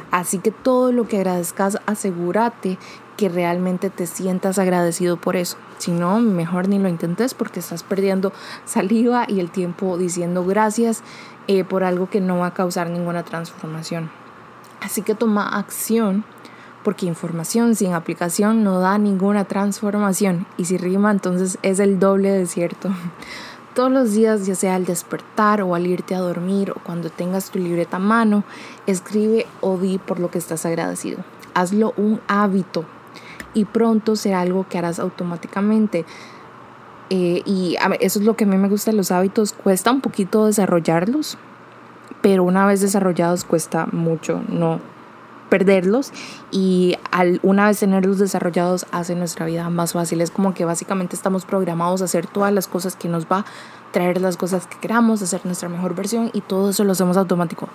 Así 0.10 0.40
que 0.40 0.52
todo 0.52 0.92
lo 0.92 1.08
que 1.08 1.18
agradezcas, 1.18 1.78
asegúrate 1.86 2.78
que 3.16 3.30
realmente 3.30 3.90
te 3.90 4.08
sientas 4.08 4.60
agradecido 4.60 5.16
por 5.16 5.36
eso. 5.36 5.58
Si 5.78 5.92
no, 5.92 6.20
mejor 6.20 6.68
ni 6.68 6.80
lo 6.80 6.90
intentes 6.90 7.34
porque 7.34 7.60
estás 7.60 7.84
perdiendo 7.84 8.34
saliva 8.66 9.26
y 9.28 9.40
el 9.40 9.52
tiempo 9.52 9.98
diciendo 9.98 10.44
gracias 10.44 11.04
eh, 11.48 11.64
por 11.64 11.84
algo 11.84 12.10
que 12.10 12.20
no 12.20 12.40
va 12.40 12.48
a 12.48 12.54
causar 12.54 12.90
ninguna 12.90 13.24
transformación. 13.24 14.10
Así 14.82 15.04
que 15.04 15.16
toma 15.16 15.48
acción 15.58 16.26
porque 16.84 17.06
información 17.06 17.76
sin 17.76 17.94
aplicación 17.94 18.64
no 18.64 18.80
da 18.80 18.98
ninguna 18.98 19.46
transformación 19.46 20.48
y 20.58 20.66
si 20.66 20.78
rima 20.78 21.12
entonces 21.12 21.58
es 21.62 21.80
el 21.80 22.00
doble 22.00 22.32
de 22.32 22.46
cierto. 22.48 22.90
Todos 23.76 23.92
los 23.92 24.12
días, 24.12 24.46
ya 24.46 24.56
sea 24.56 24.76
al 24.76 24.84
despertar 24.84 25.62
o 25.62 25.76
al 25.76 25.88
irte 25.88 26.14
a 26.14 26.20
dormir 26.20 26.72
o 26.72 26.82
cuando 26.84 27.10
tengas 27.10 27.52
tu 27.52 27.60
libreta 27.60 27.98
a 27.98 28.00
mano, 28.00 28.44
escribe 28.86 29.46
o 29.62 29.78
di 29.78 29.98
por 29.98 30.20
lo 30.20 30.30
que 30.30 30.40
estás 30.40 30.66
agradecido. 30.66 31.20
Hazlo 31.54 31.94
un 31.96 32.20
hábito 32.28 32.84
y 33.54 33.64
pronto 33.64 34.18
será 34.18 34.42
algo 34.42 34.66
que 34.68 34.78
harás 34.78 35.00
automáticamente. 35.00 36.06
Eh, 37.10 37.44
y 37.46 37.78
eso 38.02 38.20
es 38.20 38.26
lo 38.26 38.36
que 38.36 38.44
a 38.44 38.48
mí 38.48 38.58
me 38.58 38.68
gusta 38.68 38.92
de 38.92 38.98
los 38.98 39.12
hábitos. 39.12 39.54
Cuesta 39.54 39.92
un 39.92 40.02
poquito 40.02 40.48
desarrollarlos, 40.48 41.38
pero 42.22 42.44
una 42.44 42.66
vez 42.66 42.82
desarrollados 42.82 43.44
cuesta 43.44 43.88
mucho 43.92 44.42
no 44.48 44.80
perderlos 45.50 46.14
y 46.50 46.96
al 47.12 47.42
una 47.44 47.68
vez 47.68 47.80
tenerlos 47.80 48.20
desarrollados 48.20 48.86
hace 48.92 49.16
nuestra 49.16 49.46
vida 49.46 49.70
más 49.70 49.94
fácil. 49.94 50.22
Es 50.22 50.32
como 50.32 50.54
que 50.54 50.64
básicamente 50.64 51.16
estamos 51.16 51.46
programados 51.46 52.02
a 52.02 52.06
hacer 52.06 52.26
todas 52.26 52.54
las 52.54 52.68
cosas 52.68 52.96
que 52.96 53.10
nos 53.10 53.26
va 53.26 53.46
traer 53.92 54.22
las 54.22 54.38
cosas 54.38 54.68
que 54.68 54.78
queramos, 54.78 55.22
hacer 55.22 55.46
nuestra 55.46 55.70
mejor 55.70 55.96
versión 55.96 56.32
y 56.34 56.42
todo 56.42 56.72
eso 56.72 56.84
lo 56.84 56.94
hacemos 56.94 57.18
automático. 57.18 57.70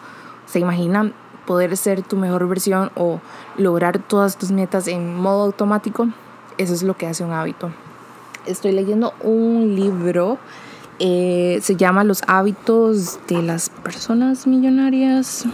¿Se 0.47 0.59
imaginan 0.59 1.13
poder 1.47 1.77
ser 1.77 2.03
tu 2.03 2.17
mejor 2.17 2.49
versión 2.49 2.91
o 2.97 3.21
lograr 3.57 3.99
todas 3.99 4.37
tus 4.37 4.51
metas 4.51 4.89
en 4.89 5.15
modo 5.17 5.45
automático? 5.45 6.09
Eso 6.59 6.75
es 6.75 6.83
lo 6.83 6.97
que 6.97 7.07
hace 7.07 7.25
un 7.25 7.33
hábito. 7.33 7.71
Estoy 8.47 8.73
leyendo 8.73 9.13
un 9.23 9.75
libro, 9.75 10.39
eh, 10.99 11.59
se 11.63 11.77
llama 11.77 12.05
Los 12.05 12.23
hábitos 12.27 13.19
de 13.29 13.43
las 13.43 13.71
personas 13.71 14.47
millonarias. 14.47 15.45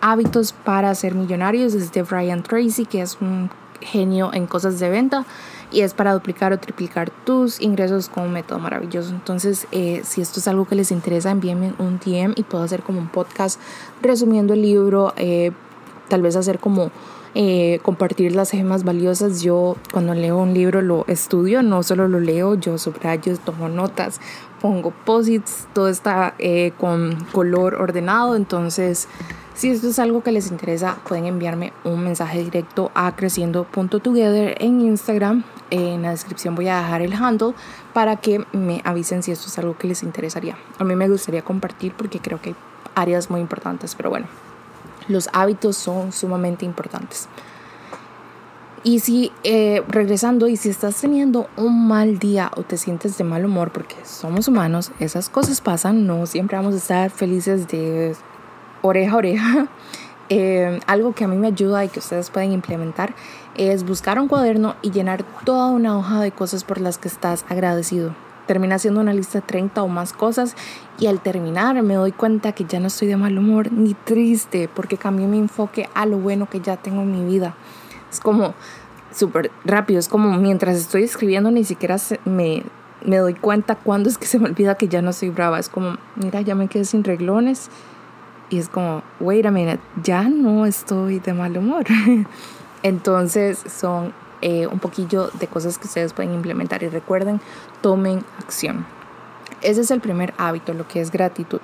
Hábitos 0.00 0.52
para 0.52 0.94
ser 0.94 1.14
millonarios, 1.14 1.74
es 1.74 1.92
de 1.92 2.02
Brian 2.02 2.42
Tracy, 2.42 2.86
que 2.86 3.02
es 3.02 3.18
un 3.20 3.50
genio 3.80 4.32
en 4.32 4.46
cosas 4.46 4.78
de 4.78 4.90
venta 4.90 5.24
y 5.72 5.82
es 5.82 5.94
para 5.94 6.12
duplicar 6.12 6.52
o 6.52 6.58
triplicar 6.58 7.10
tus 7.10 7.60
ingresos 7.60 8.08
con 8.08 8.24
un 8.24 8.32
método 8.32 8.58
maravilloso. 8.58 9.10
Entonces, 9.10 9.66
eh, 9.72 10.02
si 10.04 10.20
esto 10.20 10.40
es 10.40 10.48
algo 10.48 10.66
que 10.66 10.74
les 10.74 10.90
interesa, 10.90 11.30
envíenme 11.30 11.74
un 11.78 11.98
DM 11.98 12.32
y 12.36 12.42
puedo 12.42 12.64
hacer 12.64 12.82
como 12.82 12.98
un 12.98 13.08
podcast 13.08 13.60
resumiendo 14.02 14.54
el 14.54 14.62
libro, 14.62 15.12
eh, 15.16 15.52
tal 16.08 16.22
vez 16.22 16.36
hacer 16.36 16.58
como 16.58 16.90
eh, 17.34 17.80
compartir 17.82 18.34
las 18.34 18.50
gemas 18.50 18.84
valiosas. 18.84 19.42
Yo 19.42 19.76
cuando 19.92 20.14
leo 20.14 20.38
un 20.38 20.54
libro 20.54 20.82
lo 20.82 21.04
estudio, 21.06 21.62
no 21.62 21.82
solo 21.82 22.08
lo 22.08 22.20
leo, 22.20 22.54
yo 22.54 22.78
subrayo, 22.78 23.36
tomo 23.38 23.68
notas, 23.68 24.20
pongo 24.60 24.92
posits, 25.04 25.66
todo 25.72 25.88
está 25.88 26.34
con 26.78 27.16
color 27.32 27.74
ordenado, 27.76 28.36
entonces 28.36 29.08
si 29.60 29.68
esto 29.68 29.88
es 29.88 29.98
algo 29.98 30.22
que 30.22 30.32
les 30.32 30.50
interesa, 30.50 30.96
pueden 31.06 31.26
enviarme 31.26 31.74
un 31.84 32.02
mensaje 32.02 32.42
directo 32.42 32.90
a 32.94 33.14
creciendo.together 33.14 34.56
en 34.58 34.80
Instagram. 34.80 35.44
En 35.68 36.00
la 36.00 36.12
descripción 36.12 36.54
voy 36.54 36.68
a 36.68 36.78
dejar 36.78 37.02
el 37.02 37.12
handle 37.12 37.52
para 37.92 38.16
que 38.16 38.42
me 38.52 38.80
avisen 38.84 39.22
si 39.22 39.32
esto 39.32 39.48
es 39.48 39.58
algo 39.58 39.76
que 39.76 39.86
les 39.86 40.02
interesaría. 40.02 40.56
A 40.78 40.84
mí 40.84 40.96
me 40.96 41.10
gustaría 41.10 41.42
compartir 41.42 41.92
porque 41.92 42.20
creo 42.20 42.40
que 42.40 42.50
hay 42.50 42.56
áreas 42.94 43.28
muy 43.30 43.42
importantes, 43.42 43.94
pero 43.94 44.08
bueno, 44.08 44.28
los 45.08 45.28
hábitos 45.32 45.76
son 45.76 46.12
sumamente 46.12 46.64
importantes. 46.64 47.28
Y 48.82 49.00
si, 49.00 49.30
eh, 49.44 49.82
regresando, 49.88 50.48
y 50.48 50.56
si 50.56 50.70
estás 50.70 50.98
teniendo 50.98 51.48
un 51.56 51.86
mal 51.86 52.18
día 52.18 52.50
o 52.56 52.62
te 52.62 52.78
sientes 52.78 53.18
de 53.18 53.24
mal 53.24 53.44
humor, 53.44 53.72
porque 53.72 53.96
somos 54.04 54.48
humanos, 54.48 54.90
esas 55.00 55.28
cosas 55.28 55.60
pasan, 55.60 56.06
no 56.06 56.24
siempre 56.24 56.56
vamos 56.56 56.74
a 56.74 56.78
estar 56.78 57.10
felices 57.10 57.68
de 57.68 58.16
oreja 58.82 59.12
a 59.12 59.16
oreja. 59.16 59.68
Eh, 60.32 60.78
algo 60.86 61.12
que 61.12 61.24
a 61.24 61.26
mí 61.26 61.36
me 61.36 61.48
ayuda 61.48 61.84
y 61.84 61.88
que 61.88 61.98
ustedes 61.98 62.30
pueden 62.30 62.52
implementar 62.52 63.16
es 63.56 63.84
buscar 63.84 64.20
un 64.20 64.28
cuaderno 64.28 64.76
y 64.80 64.92
llenar 64.92 65.24
toda 65.44 65.70
una 65.70 65.98
hoja 65.98 66.20
de 66.20 66.30
cosas 66.30 66.62
por 66.62 66.80
las 66.80 66.98
que 66.98 67.08
estás 67.08 67.44
agradecido. 67.48 68.14
Termina 68.50 68.74
haciendo 68.74 69.00
una 69.00 69.14
lista 69.14 69.38
de 69.38 69.46
30 69.46 69.80
o 69.80 69.86
más 69.86 70.12
cosas 70.12 70.56
y 70.98 71.06
al 71.06 71.20
terminar 71.20 71.80
me 71.84 71.94
doy 71.94 72.10
cuenta 72.10 72.50
que 72.50 72.64
ya 72.64 72.80
no 72.80 72.88
estoy 72.88 73.06
de 73.06 73.16
mal 73.16 73.38
humor 73.38 73.70
ni 73.70 73.94
triste 73.94 74.68
porque 74.74 74.96
cambié 74.96 75.28
mi 75.28 75.38
enfoque 75.38 75.88
a 75.94 76.04
lo 76.04 76.18
bueno 76.18 76.50
que 76.50 76.60
ya 76.60 76.76
tengo 76.76 77.02
en 77.02 77.12
mi 77.12 77.24
vida. 77.24 77.54
Es 78.10 78.18
como 78.18 78.54
súper 79.14 79.52
rápido, 79.64 80.00
es 80.00 80.08
como 80.08 80.36
mientras 80.36 80.76
estoy 80.76 81.04
escribiendo 81.04 81.52
ni 81.52 81.62
siquiera 81.62 81.94
me, 82.24 82.64
me 83.04 83.18
doy 83.18 83.34
cuenta 83.34 83.76
cuando 83.76 84.08
es 84.08 84.18
que 84.18 84.26
se 84.26 84.40
me 84.40 84.46
olvida 84.46 84.74
que 84.74 84.88
ya 84.88 85.00
no 85.00 85.12
soy 85.12 85.30
brava. 85.30 85.60
Es 85.60 85.68
como, 85.68 85.98
mira, 86.16 86.40
ya 86.40 86.56
me 86.56 86.66
quedé 86.66 86.84
sin 86.84 87.04
reglones 87.04 87.70
y 88.48 88.58
es 88.58 88.68
como, 88.68 89.04
wait 89.20 89.46
a 89.46 89.52
minute, 89.52 89.78
ya 90.02 90.24
no 90.24 90.66
estoy 90.66 91.20
de 91.20 91.34
mal 91.34 91.56
humor. 91.56 91.84
Entonces 92.82 93.62
son 93.68 94.12
eh, 94.42 94.66
un 94.66 94.78
poquillo 94.78 95.30
de 95.38 95.46
cosas 95.46 95.78
que 95.78 95.86
ustedes 95.86 96.12
pueden 96.12 96.34
implementar 96.34 96.82
y 96.82 96.88
recuerden, 96.88 97.40
tomen 97.82 98.24
acción. 98.38 98.86
Ese 99.62 99.82
es 99.82 99.90
el 99.90 100.00
primer 100.00 100.32
hábito, 100.38 100.72
lo 100.72 100.88
que 100.88 101.00
es 101.00 101.10
gratitud. 101.10 101.60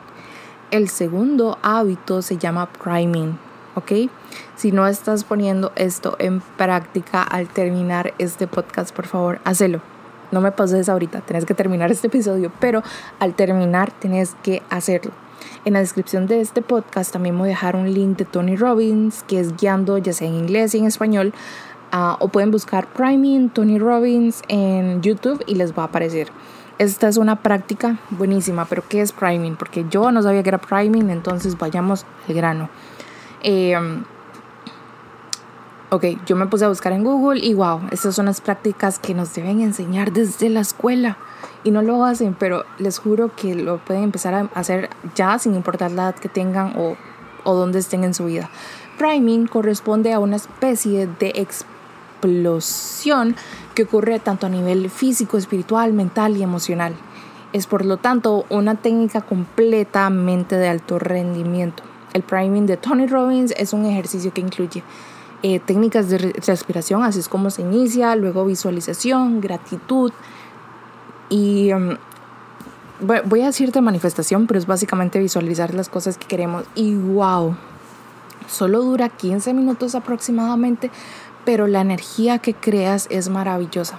El 0.70 0.88
segundo 0.88 1.58
hábito 1.62 2.22
se 2.22 2.36
llama 2.36 2.66
priming, 2.66 3.38
¿ok? 3.74 4.10
Si 4.56 4.72
no 4.72 4.86
estás 4.86 5.24
poniendo 5.24 5.72
esto 5.76 6.16
en 6.18 6.40
práctica 6.40 7.22
al 7.22 7.48
terminar 7.48 8.14
este 8.18 8.46
podcast, 8.46 8.94
por 8.94 9.06
favor, 9.06 9.40
hazlo. 9.44 9.80
No 10.32 10.40
me 10.40 10.50
pases 10.50 10.88
ahorita, 10.88 11.20
tienes 11.20 11.44
que 11.44 11.54
terminar 11.54 11.92
este 11.92 12.08
episodio, 12.08 12.50
pero 12.58 12.82
al 13.20 13.34
terminar 13.34 13.92
tienes 13.92 14.34
que 14.42 14.62
hacerlo. 14.70 15.12
En 15.64 15.74
la 15.74 15.80
descripción 15.80 16.26
de 16.26 16.40
este 16.40 16.62
podcast 16.62 17.12
también 17.12 17.38
voy 17.38 17.48
a 17.48 17.50
dejar 17.50 17.76
un 17.76 17.92
link 17.92 18.18
de 18.18 18.24
Tony 18.24 18.56
Robbins, 18.56 19.24
que 19.26 19.40
es 19.40 19.56
guiando 19.56 19.98
ya 19.98 20.12
sea 20.12 20.28
en 20.28 20.34
inglés 20.34 20.74
y 20.74 20.78
en 20.78 20.86
español. 20.86 21.32
Ah, 21.92 22.16
o 22.20 22.28
pueden 22.28 22.50
buscar 22.50 22.88
Priming 22.88 23.48
Tony 23.50 23.78
Robbins 23.78 24.42
en 24.48 25.02
YouTube 25.02 25.42
y 25.46 25.54
les 25.54 25.72
va 25.72 25.82
a 25.82 25.86
aparecer. 25.86 26.28
Esta 26.78 27.08
es 27.08 27.16
una 27.16 27.36
práctica 27.36 27.96
buenísima, 28.10 28.66
pero 28.66 28.82
¿qué 28.86 29.00
es 29.00 29.12
priming? 29.12 29.56
Porque 29.56 29.86
yo 29.88 30.12
no 30.12 30.22
sabía 30.22 30.42
que 30.42 30.50
era 30.50 30.58
priming, 30.58 31.08
entonces 31.08 31.56
vayamos 31.56 32.04
al 32.28 32.34
grano. 32.34 32.68
Em, 33.42 34.04
ok, 35.88 36.04
yo 36.26 36.36
me 36.36 36.46
puse 36.46 36.66
a 36.66 36.68
buscar 36.68 36.92
en 36.92 37.02
Google 37.02 37.40
y 37.42 37.54
wow, 37.54 37.80
estas 37.92 38.14
son 38.14 38.26
las 38.26 38.42
prácticas 38.42 38.98
que 38.98 39.14
nos 39.14 39.32
deben 39.34 39.62
enseñar 39.62 40.12
desde 40.12 40.50
la 40.50 40.60
escuela 40.60 41.16
y 41.64 41.70
no 41.70 41.80
lo 41.80 42.04
hacen, 42.04 42.36
pero 42.38 42.64
les 42.76 42.98
juro 42.98 43.30
que 43.34 43.54
lo 43.54 43.78
pueden 43.78 44.02
empezar 44.02 44.34
a 44.34 44.50
hacer 44.54 44.90
ya 45.14 45.38
sin 45.38 45.54
importar 45.54 45.92
la 45.92 46.10
edad 46.10 46.16
que 46.16 46.28
tengan 46.28 46.74
o, 46.76 46.96
o 47.44 47.54
dónde 47.54 47.78
estén 47.78 48.04
en 48.04 48.12
su 48.12 48.26
vida. 48.26 48.50
Priming 48.98 49.46
corresponde 49.46 50.12
a 50.12 50.18
una 50.18 50.36
especie 50.36 51.06
de 51.06 51.32
explosión 52.16 53.36
que 53.74 53.84
ocurre 53.84 54.18
tanto 54.18 54.46
a 54.46 54.48
nivel 54.48 54.88
físico, 54.90 55.36
espiritual, 55.36 55.92
mental 55.92 56.36
y 56.36 56.42
emocional. 56.42 56.94
Es 57.52 57.66
por 57.66 57.84
lo 57.84 57.98
tanto 57.98 58.46
una 58.48 58.74
técnica 58.74 59.20
completamente 59.20 60.56
de 60.56 60.68
alto 60.68 60.98
rendimiento. 60.98 61.82
El 62.12 62.22
priming 62.22 62.66
de 62.66 62.76
Tony 62.76 63.06
Robbins 63.06 63.52
es 63.56 63.72
un 63.72 63.84
ejercicio 63.84 64.32
que 64.32 64.40
incluye 64.40 64.82
eh, 65.42 65.60
técnicas 65.60 66.08
de 66.08 66.18
respiración, 66.46 67.02
así 67.02 67.20
es 67.20 67.28
como 67.28 67.50
se 67.50 67.62
inicia, 67.62 68.16
luego 68.16 68.46
visualización, 68.46 69.40
gratitud, 69.40 70.12
y 71.28 71.72
um, 71.72 71.96
voy 73.00 73.42
a 73.42 73.46
decirte 73.46 73.80
manifestación, 73.80 74.46
pero 74.46 74.58
es 74.58 74.66
básicamente 74.66 75.18
visualizar 75.18 75.74
las 75.74 75.88
cosas 75.88 76.16
que 76.16 76.26
queremos. 76.26 76.64
Y 76.74 76.94
wow, 76.94 77.56
solo 78.48 78.82
dura 78.82 79.08
15 79.08 79.52
minutos 79.54 79.94
aproximadamente, 79.94 80.90
pero 81.46 81.66
la 81.66 81.80
energía 81.80 82.38
que 82.38 82.52
creas 82.52 83.06
es 83.08 83.30
maravillosa. 83.30 83.98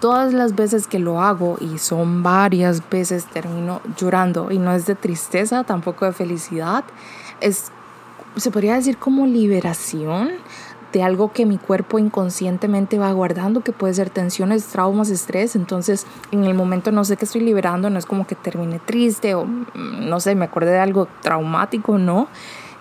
Todas 0.00 0.34
las 0.34 0.54
veces 0.54 0.86
que 0.86 0.98
lo 0.98 1.22
hago, 1.22 1.56
y 1.60 1.78
son 1.78 2.22
varias 2.22 2.82
veces, 2.90 3.24
termino 3.26 3.80
llorando. 3.96 4.50
Y 4.50 4.58
no 4.58 4.72
es 4.72 4.84
de 4.86 4.94
tristeza, 4.94 5.64
tampoco 5.64 6.04
de 6.04 6.12
felicidad. 6.12 6.84
Es, 7.40 7.70
se 8.36 8.50
podría 8.50 8.74
decir 8.74 8.98
como 8.98 9.26
liberación 9.26 10.30
de 10.92 11.02
algo 11.02 11.32
que 11.32 11.46
mi 11.46 11.58
cuerpo 11.58 11.98
inconscientemente 11.98 12.98
va 12.98 13.12
guardando, 13.12 13.60
que 13.60 13.72
puede 13.72 13.94
ser 13.94 14.10
tensiones, 14.10 14.66
traumas, 14.66 15.10
estrés. 15.10 15.54
Entonces, 15.54 16.06
en 16.32 16.44
el 16.44 16.54
momento 16.54 16.90
no 16.90 17.04
sé 17.04 17.16
qué 17.16 17.24
estoy 17.24 17.42
liberando, 17.42 17.90
no 17.90 17.98
es 17.98 18.06
como 18.06 18.26
que 18.26 18.34
termine 18.34 18.80
triste 18.80 19.34
o 19.34 19.44
mm, 19.44 20.08
no 20.08 20.18
sé, 20.20 20.34
me 20.34 20.46
acordé 20.46 20.72
de 20.72 20.80
algo 20.80 21.06
traumático, 21.22 21.98
no. 21.98 22.28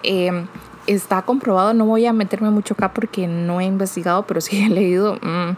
Em, 0.02 0.48
está 0.94 1.22
comprobado, 1.22 1.74
no 1.74 1.86
voy 1.86 2.06
a 2.06 2.14
meterme 2.14 2.50
mucho 2.50 2.74
acá 2.74 2.94
porque 2.94 3.28
no 3.28 3.62
he 3.62 3.66
investigado, 3.66 4.24
pero 4.26 4.42
sí 4.42 4.62
he 4.64 4.70
leído. 4.70 5.16
Mm, 5.16 5.56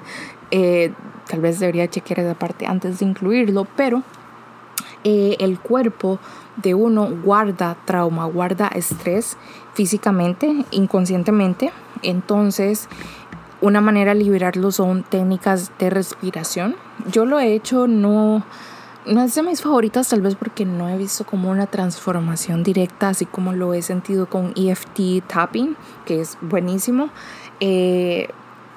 eh, 0.52 0.94
tal 1.28 1.40
vez 1.40 1.60
debería 1.60 1.90
chequear 1.90 2.20
esa 2.20 2.34
parte 2.36 2.66
antes 2.66 3.00
de 3.00 3.06
incluirlo, 3.06 3.66
pero 3.76 4.04
eh, 5.04 5.38
el 5.40 5.60
cuerpo 5.60 6.20
de 6.58 6.76
uno 6.76 7.10
guarda 7.24 7.78
trauma, 7.86 8.26
guarda 8.26 8.68
estrés 8.68 9.38
físicamente, 9.74 10.66
inconscientemente. 10.72 11.72
Entonces, 12.04 12.90
una 13.62 13.80
manera 13.80 14.14
de 14.14 14.20
liberarlo 14.20 14.72
son 14.72 15.04
técnicas 15.04 15.72
de 15.80 15.90
respiración. 15.90 16.76
Yo 17.10 17.26
lo 17.26 17.40
he 17.40 17.54
hecho, 17.54 17.88
no, 17.88 18.44
no 19.06 19.24
es 19.24 19.36
de 19.36 19.44
mis 19.44 19.62
favoritas, 19.62 20.10
tal 20.10 20.22
vez 20.22 20.36
porque 20.36 20.66
no 20.66 20.90
he 20.90 20.98
visto 20.98 21.26
como 21.26 21.50
una 21.50 21.68
transformación 21.68 22.64
directa, 22.64 23.10
así 23.10 23.26
como 23.26 23.54
lo 23.54 23.74
he 23.74 23.82
sentido 23.82 24.28
con 24.28 24.54
EFT 24.56 25.26
tapping, 25.28 25.76
que 26.06 26.22
es 26.22 26.38
buenísimo. 26.42 27.10
Eh, 27.60 28.30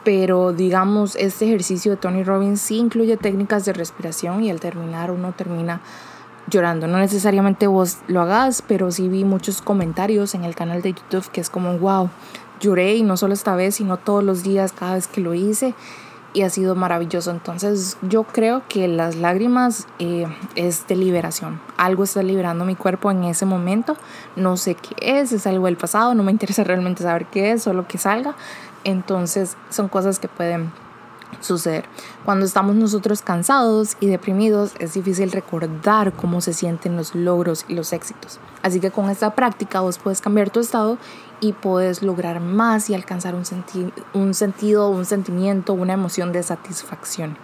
pero 0.04 0.52
digamos, 0.52 1.16
este 1.16 1.46
ejercicio 1.46 1.92
de 1.92 1.96
Tony 1.96 2.24
Robbins 2.24 2.60
sí 2.60 2.76
incluye 2.76 3.16
técnicas 3.16 3.64
de 3.64 3.72
respiración 3.72 4.44
y 4.44 4.50
al 4.50 4.60
terminar 4.60 5.10
uno 5.10 5.32
termina 5.32 5.80
llorando. 6.48 6.86
No 6.86 6.98
necesariamente 6.98 7.66
vos 7.66 7.98
lo 8.06 8.20
hagas, 8.20 8.62
pero 8.62 8.90
sí 8.90 9.08
vi 9.08 9.24
muchos 9.24 9.62
comentarios 9.62 10.34
en 10.34 10.44
el 10.44 10.54
canal 10.54 10.82
de 10.82 10.92
YouTube 10.92 11.30
que 11.30 11.40
es 11.40 11.48
como, 11.48 11.78
wow, 11.78 12.10
lloré 12.60 12.96
y 12.96 13.02
no 13.02 13.16
solo 13.16 13.34
esta 13.34 13.56
vez, 13.56 13.76
sino 13.76 13.96
todos 13.96 14.22
los 14.22 14.42
días, 14.42 14.72
cada 14.72 14.94
vez 14.94 15.06
que 15.06 15.20
lo 15.20 15.34
hice. 15.34 15.74
Y 16.34 16.42
ha 16.42 16.50
sido 16.50 16.74
maravilloso. 16.74 17.30
Entonces 17.30 17.96
yo 18.02 18.24
creo 18.24 18.62
que 18.68 18.88
las 18.88 19.16
lágrimas 19.16 19.86
eh, 19.98 20.26
es 20.56 20.86
de 20.86 20.96
liberación. 20.96 21.60
Algo 21.78 22.04
está 22.04 22.22
liberando 22.22 22.66
mi 22.66 22.74
cuerpo 22.74 23.10
en 23.10 23.24
ese 23.24 23.46
momento. 23.46 23.96
No 24.36 24.58
sé 24.58 24.74
qué 24.74 25.20
es, 25.20 25.32
es 25.32 25.46
algo 25.46 25.66
del 25.66 25.76
pasado, 25.76 26.14
no 26.14 26.22
me 26.22 26.32
interesa 26.34 26.64
realmente 26.64 27.02
saber 27.02 27.26
qué 27.26 27.52
es, 27.52 27.62
solo 27.62 27.88
que 27.88 27.96
salga. 27.96 28.34
Entonces 28.82 29.56
son 29.70 29.88
cosas 29.88 30.18
que 30.18 30.28
pueden 30.28 30.70
suceder. 31.40 31.84
Cuando 32.24 32.46
estamos 32.46 32.76
nosotros 32.76 33.22
cansados 33.22 33.96
y 34.00 34.06
deprimidos 34.06 34.72
es 34.78 34.94
difícil 34.94 35.32
recordar 35.32 36.12
cómo 36.12 36.40
se 36.40 36.52
sienten 36.52 36.96
los 36.96 37.14
logros 37.14 37.64
y 37.68 37.74
los 37.74 37.92
éxitos. 37.92 38.38
Así 38.62 38.80
que 38.80 38.90
con 38.90 39.10
esta 39.10 39.34
práctica 39.34 39.80
vos 39.80 39.98
puedes 39.98 40.20
cambiar 40.20 40.50
tu 40.50 40.60
estado 40.60 40.98
y 41.40 41.52
puedes 41.52 42.02
lograr 42.02 42.40
más 42.40 42.88
y 42.90 42.94
alcanzar 42.94 43.34
un, 43.34 43.44
un 44.14 44.34
sentido, 44.34 44.88
un 44.88 45.04
sentimiento, 45.04 45.74
una 45.74 45.92
emoción 45.92 46.32
de 46.32 46.42
satisfacción. 46.42 47.36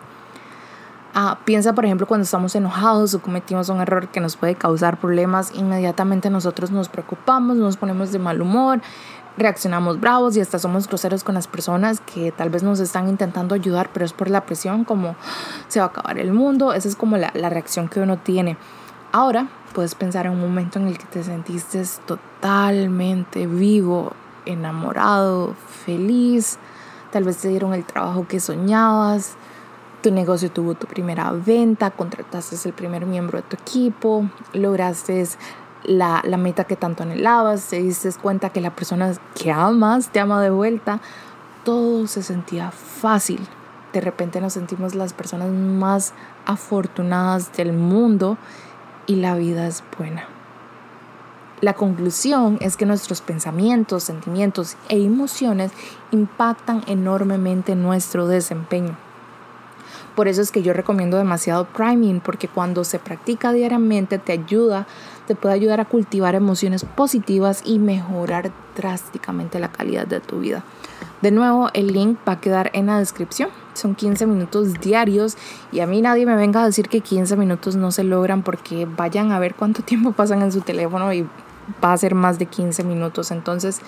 Ah, 1.13 1.39
piensa, 1.45 1.73
por 1.73 1.85
ejemplo, 1.85 2.07
cuando 2.07 2.23
estamos 2.23 2.55
enojados 2.55 3.15
o 3.15 3.21
cometimos 3.21 3.69
un 3.69 3.81
error 3.81 4.09
que 4.09 4.21
nos 4.21 4.37
puede 4.37 4.55
causar 4.55 5.01
problemas, 5.01 5.53
inmediatamente 5.57 6.31
nosotros 6.31 6.71
nos 6.71 6.89
preocupamos, 6.89 7.57
nos 7.57 7.77
ponemos 7.77 8.13
de 8.13 8.21
mal 8.21 8.41
humor, 8.41 8.81
reaccionamos 9.37 10.01
bravos 10.01 10.37
y 10.37 10.41
hasta 10.41 10.59
somos 10.59 10.89
groseros 10.89 11.25
con 11.25 11.35
las 11.35 11.47
personas 11.47 12.01
que 12.01 12.33
tal 12.33 12.51
vez 12.51 12.63
nos 12.63 12.81
están 12.81 13.09
intentando 13.09 13.55
ayudar, 13.55 13.91
pero 13.93 14.05
es 14.05 14.13
por 14.13 14.31
la 14.31 14.45
presión, 14.47 14.85
como 14.85 15.17
se 15.69 15.81
va 15.81 15.87
a 15.87 15.89
acabar 15.89 16.19
el 16.19 16.33
mundo. 16.33 16.73
Esa 16.73 16.89
es 16.89 16.97
como 16.97 17.17
la, 17.17 17.31
la 17.35 17.51
reacción 17.51 17.89
que 17.89 18.01
uno 18.01 18.19
tiene. 18.19 18.57
Ahora 19.13 19.49
puedes 19.75 19.95
pensar 19.95 20.27
en 20.27 20.33
un 20.33 20.41
momento 20.41 20.79
en 20.79 20.89
el 20.89 20.99
que 20.99 21.07
te 21.07 21.23
sentiste 21.23 21.83
totalmente 22.07 23.47
vivo, 23.47 24.13
enamorado, 24.47 25.55
feliz. 25.85 26.59
Tal 27.11 27.25
vez 27.25 27.39
te 27.39 27.49
dieron 27.49 27.75
el 27.75 27.85
trabajo 27.85 28.27
que 28.29 28.39
soñabas, 28.39 29.37
tu 30.01 30.11
negocio 30.11 30.51
tuvo 30.51 30.75
tu 30.75 30.87
primera 30.87 31.31
venta, 31.33 31.91
contrataste 31.91 32.69
el 32.69 32.75
primer 32.75 33.05
miembro 33.05 33.39
de 33.39 33.43
tu 33.43 33.57
equipo, 33.57 34.31
lograste 34.53 35.27
la, 35.85 36.23
la 36.25 36.37
meta 36.37 36.65
que 36.65 36.77
tanto 36.77 37.03
anhelabas, 37.03 37.69
te 37.69 37.83
diste 37.83 38.13
cuenta 38.13 38.51
que 38.51 38.61
la 38.61 38.75
persona 38.75 39.13
que 39.35 39.51
amas 39.51 40.09
te 40.11 40.21
ama 40.21 40.43
de 40.43 40.51
vuelta, 40.51 41.01
todo 41.65 42.07
se 42.07 42.23
sentía 42.23 42.71
fácil. 42.71 43.41
De 43.93 44.01
repente 44.01 44.41
nos 44.41 44.53
sentimos 44.53 44.95
las 44.95 45.13
personas 45.13 45.51
más 45.51 46.13
afortunadas 46.47 47.53
del 47.53 47.73
mundo 47.73 48.39
y 49.07 49.17
la 49.17 49.35
vida 49.35 49.67
es 49.67 49.83
buena. 49.99 50.25
La 51.61 51.75
conclusión 51.75 52.57
es 52.61 52.79
que 52.79 52.87
nuestros 52.87 53.21
pensamientos, 53.21 54.05
sentimientos 54.05 54.77
e 54.89 55.05
emociones 55.05 55.73
impactan 56.11 56.83
enormemente 56.87 57.75
nuestro 57.75 58.27
desempeño. 58.27 58.97
Por 60.21 60.29
eso 60.29 60.43
es 60.43 60.51
que 60.53 60.61
yo 60.61 60.75
recomiendo 60.75 61.17
demasiado 61.17 61.65
priming, 61.65 62.21
porque 62.21 62.47
cuando 62.47 62.85
se 62.85 62.99
practica 62.99 63.55
diariamente 63.55 64.19
te 64.19 64.33
ayuda, 64.33 64.87
te 65.27 65.35
puede 65.35 65.55
ayudar 65.55 65.81
a 65.81 65.87
cultivar 65.87 66.35
emociones 66.35 66.85
positivas 66.85 67.63
y 67.65 67.79
mejorar 67.79 68.53
drásticamente 68.77 69.59
la 69.59 69.73
calidad 69.73 70.07
de 70.07 70.21
tu 70.21 70.41
vida. 70.41 70.63
De 71.23 71.31
nuevo, 71.31 71.71
el 71.73 71.87
link 71.87 72.19
va 72.29 72.33
a 72.35 72.41
quedar 72.43 72.71
en 72.75 72.89
la 72.89 72.99
descripción. 72.99 73.49
Son 73.73 73.95
15 73.95 74.27
minutos 74.27 74.75
diarios 74.79 75.39
y 75.73 75.81
a 75.81 75.87
mí 75.87 76.03
nadie 76.03 76.27
me 76.27 76.37
venga 76.37 76.63
a 76.63 76.67
decir 76.67 76.91
que 76.91 77.01
15 77.01 77.37
minutos 77.37 77.77
no 77.77 77.91
se 77.91 78.05
logran 78.05 78.43
porque 78.43 78.85
vayan 78.85 79.33
a 79.33 79.39
ver 79.39 79.55
cuánto 79.55 79.81
tiempo 79.91 80.13
pasan 80.13 80.43
en 80.43 80.53
su 80.53 80.61
teléfono 80.61 81.15
y 81.15 81.23
va 81.83 81.95
a 81.95 81.97
ser 81.97 82.15
más 82.15 82.39
de 82.39 82.45
15 82.45 82.85
minutos. 82.85 83.31
Entonces, 83.31 83.81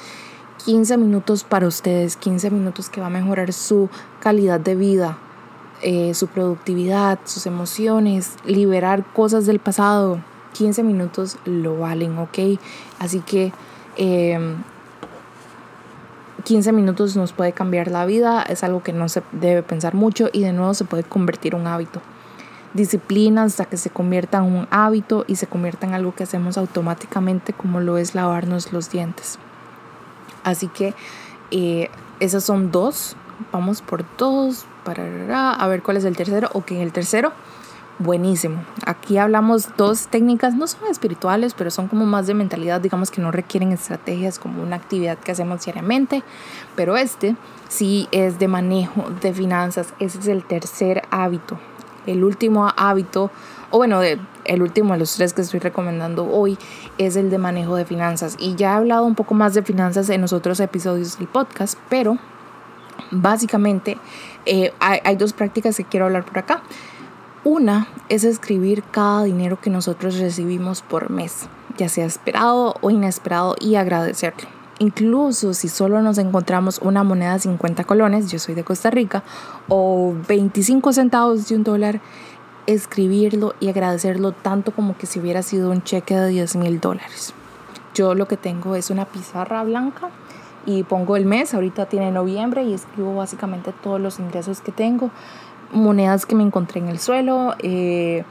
15 0.64 0.96
minutos 0.96 1.44
para 1.44 1.66
ustedes, 1.66 2.16
15 2.16 2.50
minutos 2.50 2.88
que 2.88 3.02
va 3.02 3.08
a 3.08 3.10
mejorar 3.10 3.52
su 3.52 3.90
calidad 4.18 4.60
de 4.60 4.76
vida, 4.76 5.18
eh, 5.82 6.14
su 6.14 6.28
productividad, 6.28 7.18
sus 7.24 7.46
emociones, 7.46 8.36
liberar 8.44 9.04
cosas 9.12 9.46
del 9.46 9.58
pasado. 9.58 10.20
15 10.52 10.82
minutos 10.82 11.38
lo 11.44 11.78
valen, 11.78 12.18
¿ok? 12.18 12.38
Así 12.98 13.20
que 13.20 13.52
15 16.44 16.70
em, 16.70 16.76
minutos 16.76 17.16
nos 17.16 17.32
puede 17.32 17.52
cambiar 17.52 17.90
la 17.90 18.06
vida, 18.06 18.42
es 18.42 18.62
algo 18.62 18.82
que 18.82 18.92
no 18.92 19.08
se 19.08 19.22
debe 19.32 19.62
pensar 19.62 19.94
mucho 19.94 20.28
y 20.32 20.42
de 20.42 20.52
nuevo 20.52 20.74
se 20.74 20.84
puede 20.84 21.02
convertir 21.02 21.54
en 21.54 21.62
un 21.62 21.66
hábito. 21.66 22.00
Disciplina 22.74 23.42
hasta 23.42 23.64
que 23.64 23.76
se 23.76 23.90
convierta 23.90 24.38
en 24.38 24.44
un 24.44 24.68
hábito 24.70 25.24
y 25.26 25.36
se 25.36 25.46
convierta 25.46 25.86
en 25.86 25.94
algo 25.94 26.14
que 26.14 26.22
hacemos 26.22 26.56
automáticamente 26.56 27.52
como 27.52 27.80
lo 27.80 27.98
es 27.98 28.14
lavarnos 28.14 28.72
los 28.72 28.90
dientes. 28.90 29.38
Así 30.44 30.68
que 30.68 30.94
eh, 31.50 31.90
esas 32.20 32.44
son 32.44 32.70
dos, 32.70 33.16
vamos 33.52 33.82
por 33.82 34.04
dos, 34.16 34.66
para 34.84 35.54
a 35.54 35.66
ver 35.68 35.82
cuál 35.82 35.96
es 35.96 36.04
el 36.04 36.16
tercero. 36.16 36.48
Ok, 36.52 36.72
el 36.72 36.92
tercero, 36.92 37.32
buenísimo. 37.98 38.64
Aquí 38.84 39.18
hablamos 39.18 39.68
dos 39.76 40.08
técnicas, 40.08 40.54
no 40.54 40.66
son 40.66 40.88
espirituales, 40.90 41.54
pero 41.54 41.70
son 41.70 41.88
como 41.88 42.06
más 42.06 42.26
de 42.26 42.34
mentalidad, 42.34 42.80
digamos 42.80 43.10
que 43.10 43.20
no 43.20 43.30
requieren 43.30 43.72
estrategias 43.72 44.38
como 44.38 44.62
una 44.62 44.76
actividad 44.76 45.18
que 45.18 45.32
hacemos 45.32 45.64
diariamente. 45.64 46.22
Pero 46.76 46.96
este 46.96 47.36
sí 47.68 48.08
es 48.12 48.38
de 48.38 48.48
manejo 48.48 49.10
de 49.20 49.32
finanzas. 49.32 49.94
Ese 49.98 50.18
es 50.18 50.26
el 50.26 50.44
tercer 50.44 51.02
hábito. 51.10 51.58
El 52.06 52.24
último 52.24 52.68
hábito, 52.76 53.30
o 53.70 53.78
bueno, 53.78 54.00
el 54.02 54.62
último 54.62 54.92
de 54.94 54.98
los 54.98 55.14
tres 55.14 55.32
que 55.32 55.42
estoy 55.42 55.60
recomendando 55.60 56.26
hoy 56.26 56.58
es 56.98 57.14
el 57.14 57.30
de 57.30 57.38
manejo 57.38 57.76
de 57.76 57.84
finanzas. 57.84 58.34
Y 58.40 58.56
ya 58.56 58.72
he 58.72 58.74
hablado 58.74 59.04
un 59.04 59.14
poco 59.14 59.34
más 59.34 59.54
de 59.54 59.62
finanzas 59.62 60.10
en 60.10 60.20
los 60.20 60.32
otros 60.32 60.58
episodios 60.58 61.18
del 61.18 61.28
podcast, 61.28 61.78
pero 61.88 62.18
Básicamente, 63.10 63.98
eh, 64.46 64.72
hay, 64.80 65.16
dos 65.16 65.32
prácticas 65.32 65.76
que 65.76 65.84
quiero 65.84 66.06
hablar 66.06 66.24
por 66.24 66.38
acá. 66.38 66.62
Una 67.44 67.88
es 68.08 68.24
escribir 68.24 68.82
cada 68.84 69.24
dinero 69.24 69.60
que 69.60 69.70
nosotros 69.70 70.18
recibimos 70.18 70.82
por 70.82 71.10
mes, 71.10 71.48
ya 71.76 71.88
sea 71.88 72.06
esperado 72.06 72.76
o 72.80 72.90
inesperado, 72.90 73.56
y 73.60 73.74
agradecerlo. 73.74 74.48
Incluso 74.78 75.54
si 75.54 75.68
solo 75.68 76.02
nos 76.02 76.18
encontramos 76.18 76.78
una 76.82 77.04
moneda 77.04 77.34
de 77.34 77.40
50 77.40 77.84
colones, 77.84 78.30
yo 78.30 78.38
soy 78.38 78.54
de 78.54 78.64
Costa 78.64 78.90
Rica, 78.90 79.22
o 79.68 80.14
25 80.28 80.92
centavos 80.92 81.48
de 81.48 81.56
un 81.56 81.64
dólar, 81.64 82.00
escribirlo 82.66 83.54
y 83.60 83.68
agradecerlo 83.68 84.32
tanto 84.32 84.72
como 84.72 84.96
que 84.96 85.06
si 85.06 85.18
hubiera 85.18 85.42
sido 85.42 85.70
un 85.70 85.82
cheque 85.82 86.14
de 86.14 86.28
10 86.28 86.56
mil 86.56 86.80
dólares. 86.80 87.34
Yo 87.94 88.14
lo 88.14 88.26
que 88.26 88.36
tengo 88.36 88.74
es 88.76 88.90
una 88.90 89.04
pizarra 89.04 89.62
blanca 89.64 90.10
y 90.66 90.82
pongo 90.84 91.16
el 91.16 91.24
mes, 91.24 91.54
ahorita 91.54 91.86
tiene 91.86 92.10
noviembre 92.10 92.62
y 92.64 92.74
escribo 92.74 93.14
básicamente 93.14 93.72
todos 93.82 94.00
los 94.00 94.18
ingresos 94.18 94.60
que 94.60 94.72
tengo, 94.72 95.10
monedas 95.72 96.26
que 96.26 96.34
me 96.34 96.42
encontré 96.42 96.80
en 96.80 96.88
el 96.88 96.98
suelo, 96.98 97.54
eh, 97.60 98.24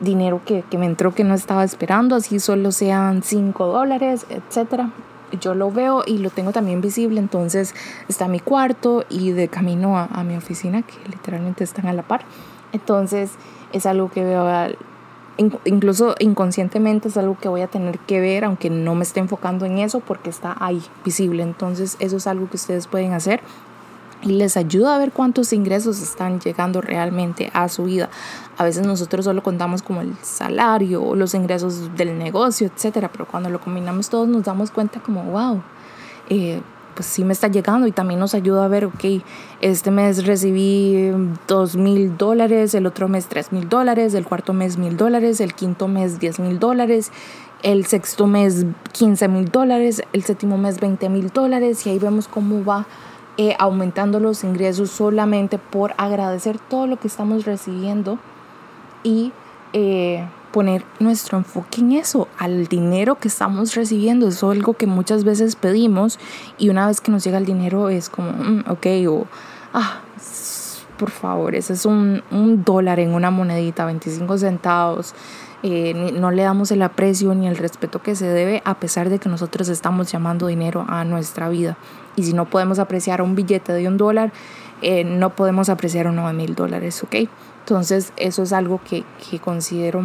dinero 0.00 0.40
que, 0.44 0.62
que, 0.62 0.78
me 0.78 0.86
entró 0.86 1.14
que 1.14 1.24
no 1.24 1.34
estaba 1.34 1.64
esperando, 1.64 2.16
así 2.16 2.40
solo 2.40 2.72
sean 2.72 3.22
5 3.22 3.66
dólares, 3.66 4.26
etc. 4.30 4.84
Yo 5.40 5.54
lo 5.54 5.70
veo 5.70 6.02
y 6.06 6.18
lo 6.18 6.30
tengo 6.30 6.52
también 6.52 6.80
visible, 6.80 7.20
entonces 7.20 7.74
está 8.08 8.28
mi 8.28 8.40
cuarto 8.40 9.04
y 9.08 9.32
de 9.32 9.48
camino 9.48 9.98
a, 9.98 10.04
a 10.04 10.24
mi 10.24 10.36
oficina, 10.36 10.82
que 10.82 10.94
literalmente 11.08 11.64
están 11.64 11.86
a 11.86 11.92
la 11.92 12.02
par. 12.02 12.22
Entonces 12.72 13.32
es 13.72 13.86
algo 13.86 14.10
que 14.10 14.24
veo 14.24 14.46
incluso 15.38 16.14
inconscientemente 16.18 17.08
es 17.08 17.16
algo 17.16 17.38
que 17.38 17.48
voy 17.48 17.60
a 17.62 17.68
tener 17.68 17.98
que 18.00 18.20
ver, 18.20 18.44
aunque 18.44 18.70
no 18.70 18.94
me 18.94 19.04
esté 19.04 19.20
enfocando 19.20 19.64
en 19.64 19.78
eso, 19.78 20.00
porque 20.00 20.30
está 20.30 20.56
ahí 20.60 20.82
visible. 21.04 21.42
Entonces 21.42 21.96
eso 22.00 22.16
es 22.16 22.26
algo 22.26 22.50
que 22.50 22.56
ustedes 22.56 22.86
pueden 22.86 23.12
hacer 23.12 23.40
y 24.22 24.32
les 24.32 24.56
ayuda 24.56 24.96
a 24.96 24.98
ver 24.98 25.12
cuántos 25.12 25.52
ingresos 25.52 26.02
están 26.02 26.40
llegando 26.40 26.80
realmente 26.80 27.50
a 27.54 27.68
su 27.68 27.84
vida. 27.84 28.10
A 28.56 28.64
veces 28.64 28.86
nosotros 28.86 29.24
solo 29.24 29.42
contamos 29.42 29.82
como 29.82 30.00
el 30.00 30.16
salario 30.22 31.02
o 31.02 31.14
los 31.14 31.34
ingresos 31.34 31.96
del 31.96 32.18
negocio, 32.18 32.66
etcétera, 32.66 33.10
pero 33.12 33.26
cuando 33.26 33.48
lo 33.48 33.60
combinamos 33.60 34.08
todos 34.08 34.28
nos 34.28 34.44
damos 34.44 34.70
cuenta 34.70 35.00
como, 35.00 35.22
wow, 35.24 35.62
eh, 36.28 36.60
pues 36.98 37.06
sí 37.06 37.24
me 37.24 37.32
está 37.32 37.46
llegando 37.46 37.86
y 37.86 37.92
también 37.92 38.18
nos 38.18 38.34
ayuda 38.34 38.64
a 38.64 38.68
ver, 38.68 38.86
ok, 38.86 39.22
este 39.60 39.92
mes 39.92 40.26
recibí 40.26 41.12
dos 41.46 41.76
mil 41.76 42.16
dólares, 42.16 42.74
el 42.74 42.86
otro 42.86 43.06
mes 43.06 43.28
tres 43.28 43.52
mil 43.52 43.68
dólares, 43.68 44.14
el 44.14 44.24
cuarto 44.24 44.52
mes 44.52 44.78
mil 44.78 44.96
dólares, 44.96 45.40
el 45.40 45.54
quinto 45.54 45.86
mes 45.86 46.18
diez 46.18 46.40
mil 46.40 46.58
dólares, 46.58 47.12
el 47.62 47.86
sexto 47.86 48.26
mes 48.26 48.66
15 48.90 49.28
mil 49.28 49.48
dólares, 49.48 50.02
el 50.12 50.24
séptimo 50.24 50.58
mes 50.58 50.80
20 50.80 51.08
mil 51.08 51.28
dólares 51.28 51.86
y 51.86 51.90
ahí 51.90 52.00
vemos 52.00 52.26
cómo 52.26 52.64
va 52.64 52.84
eh, 53.36 53.54
aumentando 53.60 54.18
los 54.18 54.42
ingresos 54.42 54.90
solamente 54.90 55.58
por 55.58 55.94
agradecer 55.98 56.58
todo 56.58 56.88
lo 56.88 56.96
que 56.96 57.06
estamos 57.06 57.44
recibiendo 57.44 58.18
y 59.04 59.30
eh, 59.72 60.26
poner 60.52 60.84
nuestro 61.00 61.38
enfoque 61.38 61.80
en 61.80 61.92
eso, 61.92 62.28
al 62.38 62.66
dinero 62.66 63.16
que 63.16 63.28
estamos 63.28 63.74
recibiendo. 63.74 64.28
es 64.28 64.42
algo 64.42 64.74
que 64.74 64.86
muchas 64.86 65.24
veces 65.24 65.56
pedimos 65.56 66.18
y 66.58 66.68
una 66.68 66.86
vez 66.86 67.00
que 67.00 67.10
nos 67.10 67.24
llega 67.24 67.38
el 67.38 67.46
dinero 67.46 67.88
es 67.88 68.08
como, 68.08 68.32
mm, 68.32 68.64
ok, 68.68 68.86
o, 69.08 69.26
ah, 69.74 70.00
por 70.98 71.10
favor, 71.10 71.54
ese 71.54 71.74
es 71.74 71.86
un, 71.86 72.22
un 72.30 72.64
dólar 72.64 72.98
en 73.00 73.14
una 73.14 73.30
monedita, 73.30 73.86
25 73.86 74.38
centavos. 74.38 75.14
Eh, 75.64 76.12
no 76.14 76.30
le 76.30 76.42
damos 76.42 76.70
el 76.70 76.82
aprecio 76.82 77.34
ni 77.34 77.48
el 77.48 77.56
respeto 77.56 78.00
que 78.00 78.14
se 78.14 78.26
debe 78.26 78.62
a 78.64 78.78
pesar 78.78 79.08
de 79.08 79.18
que 79.18 79.28
nosotros 79.28 79.68
estamos 79.68 80.10
llamando 80.10 80.46
dinero 80.46 80.84
a 80.88 81.04
nuestra 81.04 81.48
vida. 81.48 81.76
Y 82.14 82.24
si 82.24 82.32
no 82.32 82.48
podemos 82.48 82.78
apreciar 82.78 83.22
un 83.22 83.34
billete 83.34 83.72
de 83.72 83.88
un 83.88 83.96
dólar, 83.96 84.32
eh, 84.82 85.02
no 85.02 85.34
podemos 85.34 85.68
apreciar 85.68 86.06
uno 86.06 86.26
de 86.28 86.32
mil 86.32 86.54
dólares, 86.54 87.02
¿ok? 87.02 87.28
Entonces 87.60 88.12
eso 88.16 88.42
es 88.44 88.52
algo 88.52 88.80
que, 88.82 89.04
que 89.28 89.40
considero 89.40 90.04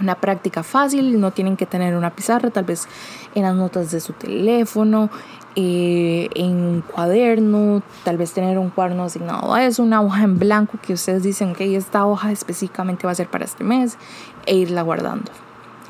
una 0.00 0.16
práctica 0.16 0.62
fácil, 0.62 1.20
no 1.20 1.30
tienen 1.30 1.56
que 1.56 1.66
tener 1.66 1.96
una 1.96 2.10
pizarra, 2.10 2.50
tal 2.50 2.64
vez 2.64 2.88
en 3.34 3.42
las 3.42 3.54
notas 3.54 3.90
de 3.90 4.00
su 4.00 4.12
teléfono, 4.12 5.10
eh, 5.54 6.28
en 6.34 6.52
un 6.56 6.80
cuaderno, 6.82 7.82
tal 8.04 8.18
vez 8.18 8.32
tener 8.32 8.58
un 8.58 8.70
cuaderno 8.70 9.04
asignado 9.04 9.54
a 9.54 9.64
eso, 9.64 9.82
una 9.82 10.02
hoja 10.02 10.22
en 10.22 10.38
blanco 10.38 10.78
que 10.82 10.92
ustedes 10.92 11.22
dicen 11.22 11.54
que 11.54 11.76
esta 11.76 12.04
hoja 12.04 12.30
específicamente 12.30 13.06
va 13.06 13.12
a 13.12 13.14
ser 13.14 13.28
para 13.28 13.44
este 13.44 13.64
mes 13.64 13.96
e 14.44 14.54
irla 14.54 14.82
guardando. 14.82 15.30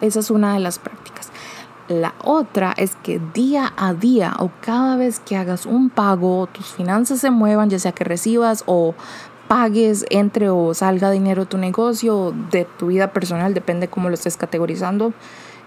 Esa 0.01 0.21
es 0.21 0.31
una 0.31 0.55
de 0.55 0.61
las 0.61 0.79
prácticas. 0.79 1.31
La 1.88 2.14
otra 2.25 2.75
es 2.77 2.97
que 2.97 3.21
día 3.33 3.73
a 3.77 3.95
día 3.95 4.35
o 4.40 4.51
cada 4.61 4.97
vez 4.97 5.21
que 5.21 5.37
hagas 5.37 5.66
un 5.66 5.88
pago, 5.88 6.49
tus 6.49 6.66
finanzas 6.66 7.21
se 7.21 7.31
muevan, 7.31 7.71
ya 7.71 7.79
sea 7.79 7.92
que 7.92 8.05
recibas 8.05 8.64
o 8.66 8.95
pagues, 9.49 10.05
entre 10.11 10.51
o 10.51 10.75
salga 10.75 11.11
dinero 11.11 11.43
de 11.43 11.47
tu 11.47 11.59
negocio, 11.59 12.35
de 12.51 12.65
tu 12.65 12.89
vida 12.89 13.13
personal, 13.13 13.55
depende 13.55 13.89
cómo 13.89 14.09
lo 14.09 14.15
estés 14.15 14.37
categorizando. 14.37 15.13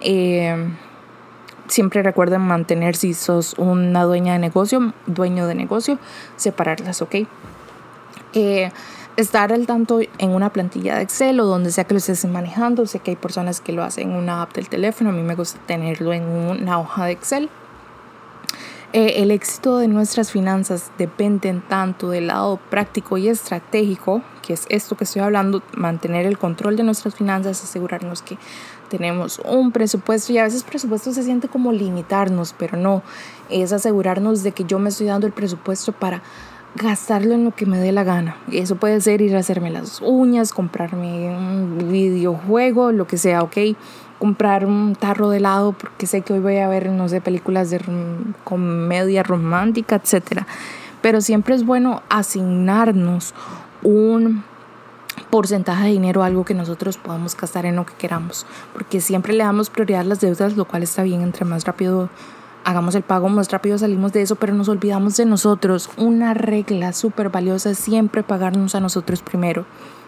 Eh, 0.02 0.56
siempre 1.68 2.04
recuerden 2.04 2.42
mantener 2.42 2.96
si 2.96 3.13
sos 3.13 3.54
una 3.58 4.04
dueña 4.04 4.34
de 4.34 4.39
negocio, 4.39 4.94
dueño 5.06 5.48
de 5.48 5.56
negocio, 5.56 5.98
separarlas, 6.36 7.02
¿ok? 7.02 7.15
Eh, 8.34 8.72
estar 9.15 9.52
al 9.52 9.65
tanto 9.65 10.00
en 10.18 10.30
una 10.30 10.52
plantilla 10.52 10.96
de 10.96 11.04
Excel 11.04 11.39
o 11.39 11.46
donde 11.46 11.72
sea 11.72 11.84
que 11.84 11.94
lo 11.94 11.98
estés 11.98 12.26
manejando. 12.26 12.86
Sé 12.86 13.00
que 13.00 13.12
hay 13.12 13.18
personas 13.18 13.62
que 13.62 13.72
lo 13.72 13.84
hacen 13.84 14.12
en 14.12 14.18
una 14.18 14.42
app 14.42 14.54
del 14.54 14.70
teléfono, 14.70 15.10
a 15.10 15.13
mí 15.13 15.22
me 15.22 15.36
gusta 15.36 15.60
tenerlo 15.65 16.13
en 16.13 16.24
una 16.24 16.80
hoja 16.80 17.06
de 17.06 17.12
Excel. 17.12 17.50
Eh, 18.91 19.21
el 19.21 19.30
éxito 19.30 19.78
de 19.78 19.88
nuestras 19.88 20.32
finanzas 20.32 20.89
depende 20.97 21.54
tanto 21.67 22.10
del 22.10 22.25
lado 22.25 22.60
práctico 22.71 23.17
y 23.17 23.28
estratégico, 23.28 24.23
que 24.41 24.54
es 24.54 24.65
esto 24.69 24.97
que 24.97 25.04
estoy 25.04 25.21
hablando, 25.21 25.62
mantener 25.78 26.25
el 26.25 26.39
control 26.39 26.75
de 26.75 26.82
nuestras 26.82 27.13
finanzas, 27.13 27.63
asegurarnos 27.63 28.23
que 28.23 28.39
tenemos 28.89 29.39
un 29.45 29.71
presupuesto 29.71 30.34
y 30.34 30.39
a 30.39 30.43
veces 30.43 30.63
presupuesto 30.63 31.13
se 31.13 31.21
siente 31.21 31.47
como 31.49 31.71
limitarnos, 31.71 32.56
pero 32.58 32.78
no, 32.78 33.04
es 33.52 33.71
asegurarnos 33.73 34.41
de 34.41 34.54
que 34.54 34.63
yo 34.63 34.80
me 34.80 34.89
estoy 34.89 35.06
dando 35.06 35.28
el 35.28 35.34
presupuesto 35.34 35.91
para 35.91 36.23
gastarlo 36.75 37.34
en 37.34 37.45
lo 37.45 37.51
que 37.51 37.65
me 37.65 37.79
dé 37.79 37.91
la 37.91 38.03
gana. 38.03 38.38
Eso 38.51 38.75
puede 38.75 39.01
ser 39.01 39.21
ir 39.21 39.36
a 39.36 39.39
hacerme 39.39 39.71
las 39.71 40.01
uñas, 40.01 40.53
comprarme 40.53 41.36
un 41.36 41.89
videojuego, 41.91 42.91
lo 42.91 43.08
que 43.08 43.17
sea, 43.17 43.41
¿ok? 43.43 43.58
Comprar 44.19 44.65
un 44.65 44.95
tarro 44.95 45.29
de 45.29 45.38
helado 45.38 45.73
porque 45.73 46.05
sé 46.05 46.21
que 46.21 46.34
hoy 46.34 46.39
voy 46.39 46.58
a 46.58 46.67
ver, 46.67 46.89
no 46.89 47.10
sé, 47.10 47.21
películas 47.21 47.69
de 47.69 47.82
comedia 48.43 49.23
romántica, 49.23 49.95
etc. 49.95 50.43
Pero 51.01 51.21
siempre 51.21 51.55
es 51.55 51.65
bueno 51.65 52.03
asignarnos 52.10 53.34
un 53.82 54.43
porcentaje 55.29 55.86
de 55.86 55.91
dinero 55.91 56.23
algo 56.23 56.45
que 56.45 56.53
nosotros 56.53 56.97
podamos 56.97 57.36
gastar 57.36 57.65
en 57.65 57.75
lo 57.75 57.86
que 57.86 57.93
queramos, 57.93 58.45
porque 58.73 59.01
siempre 59.01 59.34
le 59.34 59.43
damos 59.43 59.69
prioridad 59.69 60.01
a 60.01 60.05
las 60.05 60.21
deudas, 60.21 60.55
lo 60.55 60.65
cual 60.65 60.84
está 60.84 61.03
bien, 61.03 61.21
entre 61.21 61.45
más 61.45 61.65
rápido 61.65 62.10
hagamos 62.63 62.95
el 62.95 63.04
pago, 63.04 63.30
más 63.30 63.52
rápido 63.52 63.78
salimos 63.78 64.13
de 64.13 64.22
eso, 64.22 64.36
pero 64.36 64.54
nos 64.54 64.69
olvidamos 64.69 65.17
de 65.17 65.26
nosotros. 65.26 65.89
Una 65.98 66.34
regla 66.34 66.93
súper 66.93 67.30
valiosa 67.30 67.72
es 67.72 67.80
siempre 67.80 68.24
pagarnos 68.24 68.76
a 68.76 68.80
nosotros 68.80 69.22
primero. 69.22 69.65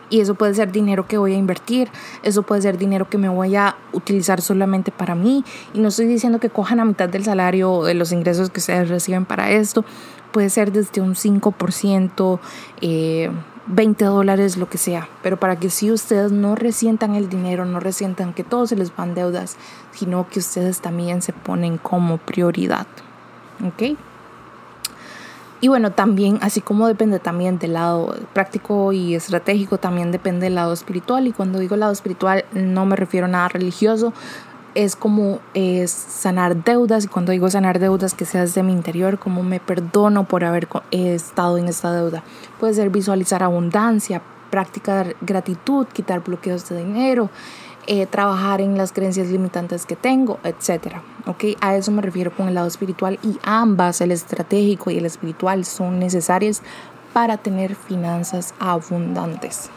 Y 0.09 0.19
eso 0.19 0.35
puede 0.35 0.53
ser 0.53 0.73
dinero 0.73 1.07
que 1.07 1.17
voy 1.17 1.33
a 1.33 1.37
invertir, 1.37 1.89
eso 2.21 2.43
puede 2.43 2.61
ser 2.61 2.77
dinero 2.77 3.09
que 3.09 3.17
me 3.17 3.29
voy 3.29 3.55
a 3.55 3.77
utilizar 3.93 4.41
solamente 4.41 4.91
para 4.91 5.15
mí. 5.15 5.45
Y 5.73 5.79
no 5.79 5.87
estoy 5.87 6.05
diciendo 6.05 6.39
que 6.39 6.49
cojan 6.49 6.81
a 6.81 6.85
mitad 6.85 7.07
del 7.07 7.23
salario 7.23 7.71
o 7.71 7.85
de 7.85 7.93
los 7.93 8.11
ingresos 8.11 8.49
que 8.49 8.59
ustedes 8.59 8.89
reciben 8.89 9.25
para 9.25 9.51
esto. 9.51 9.85
Puede 10.33 10.49
ser 10.49 10.73
desde 10.73 10.99
un 10.99 11.15
5%, 11.15 12.39
eh, 12.81 13.31
20 13.67 14.05
dólares, 14.05 14.57
lo 14.57 14.69
que 14.69 14.77
sea, 14.77 15.07
pero 15.21 15.37
para 15.37 15.57
que 15.57 15.69
si 15.69 15.91
ustedes 15.91 16.31
no 16.31 16.55
resientan 16.55 17.15
el 17.15 17.29
dinero, 17.29 17.65
no 17.65 17.79
resientan 17.79 18.33
que 18.33 18.43
todos 18.43 18.69
se 18.69 18.75
les 18.75 18.95
van 18.95 19.13
deudas, 19.13 19.57
sino 19.91 20.27
que 20.29 20.39
ustedes 20.39 20.81
también 20.81 21.21
se 21.21 21.33
ponen 21.33 21.77
como 21.77 22.17
prioridad. 22.17 22.87
¿Ok? 23.65 23.97
Y 25.63 25.67
bueno, 25.67 25.91
también, 25.91 26.39
así 26.41 26.59
como 26.59 26.87
depende 26.87 27.19
también 27.19 27.59
del 27.59 27.73
lado 27.73 28.15
práctico 28.33 28.93
y 28.93 29.13
estratégico, 29.13 29.77
también 29.77 30.11
depende 30.11 30.45
del 30.45 30.55
lado 30.55 30.73
espiritual. 30.73 31.27
Y 31.27 31.33
cuando 31.33 31.59
digo 31.59 31.75
lado 31.75 31.91
espiritual, 31.91 32.45
no 32.51 32.87
me 32.87 32.95
refiero 32.95 33.27
a 33.27 33.29
nada 33.29 33.47
religioso, 33.47 34.11
es 34.75 34.95
como 34.95 35.39
es 35.53 35.91
sanar 35.91 36.63
deudas 36.63 37.05
y 37.05 37.07
cuando 37.07 37.31
digo 37.31 37.49
sanar 37.49 37.79
deudas 37.79 38.13
que 38.13 38.25
sea 38.25 38.41
desde 38.41 38.63
mi 38.63 38.71
interior 38.71 39.19
como 39.19 39.43
me 39.43 39.59
perdono 39.59 40.25
por 40.25 40.43
haber 40.43 40.67
estado 40.91 41.57
en 41.57 41.67
esta 41.67 41.91
deuda. 41.93 42.23
Puede 42.59 42.73
ser 42.73 42.89
visualizar 42.89 43.43
abundancia 43.43 44.21
practicar 44.51 45.15
gratitud 45.21 45.87
quitar 45.87 46.23
bloqueos 46.23 46.69
de 46.69 46.83
dinero 46.83 47.29
eh, 47.87 48.05
trabajar 48.05 48.61
en 48.61 48.77
las 48.77 48.91
creencias 48.91 49.29
limitantes 49.29 49.87
que 49.87 49.95
tengo 49.95 50.39
etcétera 50.43 51.01
ok 51.25 51.45
a 51.61 51.75
eso 51.75 51.91
me 51.91 52.01
refiero 52.01 52.35
con 52.35 52.47
el 52.49 52.53
lado 52.53 52.67
espiritual 52.67 53.17
y 53.23 53.39
ambas 53.43 54.01
el 54.01 54.11
estratégico 54.11 54.91
y 54.91 54.97
el 54.97 55.05
espiritual 55.05 55.65
son 55.65 55.99
necesarias 55.99 56.61
para 57.13 57.37
tener 57.37 57.75
finanzas 57.75 58.53
abundantes. 58.59 59.69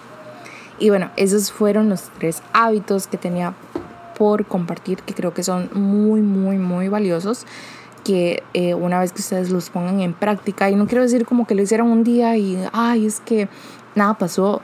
Y 0.79 0.91
bueno 0.91 1.11
esos 1.17 1.53
fueron 1.53 1.89
los 1.89 2.11
tres 2.19 2.43
hábitos 2.53 3.07
que 3.07 3.17
tenía 3.17 3.55
por 4.17 4.47
compartir 4.47 4.99
que 5.03 5.15
creo 5.15 5.35
que 5.35 5.43
son 5.43 5.71
muy, 5.75 6.21
muy, 6.21 6.59
muy 6.59 6.89
valiosos 6.89 7.47
que 8.05 8.43
eh, 8.53 8.75
una 8.75 9.01
vez 9.01 9.13
que 9.13 9.21
ustedes 9.21 9.51
los 9.51 9.71
pongan 9.71 10.01
en 10.01 10.13
práctica, 10.13 10.71
y 10.71 10.77
no 10.77 10.87
quiero 10.87 11.03
decir 11.03 11.25
como 11.25 11.47
que 11.47 11.55
lo 11.55 11.63
hicieron 11.63 11.89
un 11.89 12.05
día 12.05 12.37
y, 12.37 12.63
ay, 12.73 13.07
es 13.07 13.19
que 13.21 13.49
nada 13.95 14.15
pasó, 14.15 14.61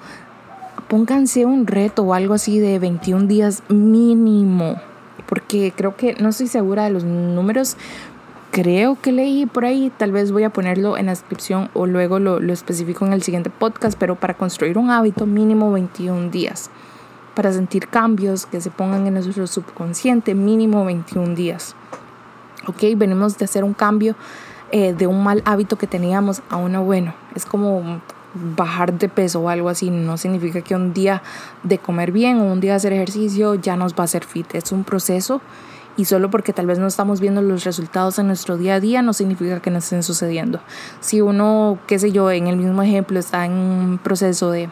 pónganse 0.88 1.46
un 1.46 1.66
reto 1.66 2.02
o 2.02 2.14
algo 2.14 2.34
así 2.34 2.58
de 2.58 2.78
21 2.78 3.26
días 3.26 3.62
mínimo, 3.68 4.76
porque 5.26 5.72
creo 5.74 5.96
que 5.96 6.14
no 6.20 6.28
estoy 6.28 6.48
segura 6.48 6.84
de 6.84 6.90
los 6.90 7.04
números, 7.04 7.76
creo 8.50 8.98
que 9.00 9.10
leí 9.10 9.46
por 9.46 9.64
ahí, 9.64 9.90
tal 9.96 10.12
vez 10.12 10.32
voy 10.32 10.44
a 10.44 10.50
ponerlo 10.50 10.98
en 10.98 11.06
la 11.06 11.12
descripción 11.12 11.70
o 11.72 11.86
luego 11.86 12.18
lo, 12.18 12.40
lo 12.40 12.52
especifico 12.52 13.06
en 13.06 13.14
el 13.14 13.22
siguiente 13.22 13.48
podcast, 13.48 13.98
pero 13.98 14.16
para 14.16 14.34
construir 14.34 14.76
un 14.76 14.90
hábito 14.90 15.24
mínimo 15.24 15.72
21 15.72 16.30
días 16.30 16.70
para 17.40 17.54
sentir 17.54 17.88
cambios 17.88 18.44
que 18.44 18.60
se 18.60 18.68
pongan 18.68 19.06
en 19.06 19.14
nuestro 19.14 19.46
subconsciente 19.46 20.34
mínimo 20.34 20.84
21 20.84 21.34
días. 21.34 21.74
¿Ok? 22.66 22.82
Venimos 22.98 23.38
de 23.38 23.46
hacer 23.46 23.64
un 23.64 23.72
cambio 23.72 24.14
eh, 24.72 24.92
de 24.92 25.06
un 25.06 25.24
mal 25.24 25.40
hábito 25.46 25.78
que 25.78 25.86
teníamos 25.86 26.42
a 26.50 26.56
uno 26.56 26.84
bueno. 26.84 27.14
Es 27.34 27.46
como 27.46 28.02
bajar 28.34 28.92
de 28.92 29.08
peso 29.08 29.40
o 29.40 29.48
algo 29.48 29.70
así. 29.70 29.88
No 29.88 30.18
significa 30.18 30.60
que 30.60 30.74
un 30.74 30.92
día 30.92 31.22
de 31.62 31.78
comer 31.78 32.12
bien 32.12 32.40
o 32.40 32.44
un 32.44 32.60
día 32.60 32.72
de 32.72 32.76
hacer 32.76 32.92
ejercicio 32.92 33.54
ya 33.54 33.74
nos 33.74 33.94
va 33.94 34.00
a 34.00 34.04
hacer 34.04 34.26
fit. 34.26 34.54
Es 34.54 34.70
un 34.70 34.84
proceso 34.84 35.40
y 35.96 36.04
solo 36.04 36.30
porque 36.30 36.52
tal 36.52 36.66
vez 36.66 36.78
no 36.78 36.88
estamos 36.88 37.20
viendo 37.20 37.40
los 37.40 37.64
resultados 37.64 38.18
en 38.18 38.26
nuestro 38.26 38.58
día 38.58 38.74
a 38.74 38.80
día 38.80 39.00
no 39.00 39.14
significa 39.14 39.60
que 39.60 39.70
no 39.70 39.78
estén 39.78 40.02
sucediendo. 40.02 40.60
Si 41.00 41.22
uno, 41.22 41.78
qué 41.86 41.98
sé 41.98 42.12
yo, 42.12 42.30
en 42.30 42.48
el 42.48 42.58
mismo 42.58 42.82
ejemplo 42.82 43.18
está 43.18 43.46
en 43.46 43.52
un 43.52 43.98
proceso 43.98 44.50
de 44.50 44.68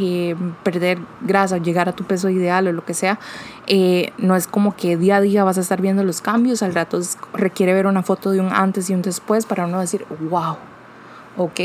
eh, 0.00 0.36
perder 0.62 0.98
grasa, 1.22 1.58
llegar 1.58 1.88
a 1.88 1.92
tu 1.92 2.04
peso 2.04 2.28
ideal 2.28 2.66
o 2.68 2.72
lo 2.72 2.84
que 2.84 2.94
sea, 2.94 3.18
eh, 3.66 4.12
no 4.18 4.36
es 4.36 4.46
como 4.46 4.76
que 4.76 4.96
día 4.96 5.16
a 5.16 5.20
día 5.20 5.44
vas 5.44 5.58
a 5.58 5.60
estar 5.60 5.80
viendo 5.80 6.04
los 6.04 6.20
cambios, 6.20 6.62
al 6.62 6.74
rato 6.74 7.00
requiere 7.32 7.74
ver 7.74 7.86
una 7.86 8.02
foto 8.02 8.30
de 8.30 8.40
un 8.40 8.52
antes 8.52 8.90
y 8.90 8.94
un 8.94 9.02
después 9.02 9.46
para 9.46 9.66
uno 9.66 9.80
decir, 9.80 10.06
wow, 10.30 10.56
¿ok? 11.36 11.60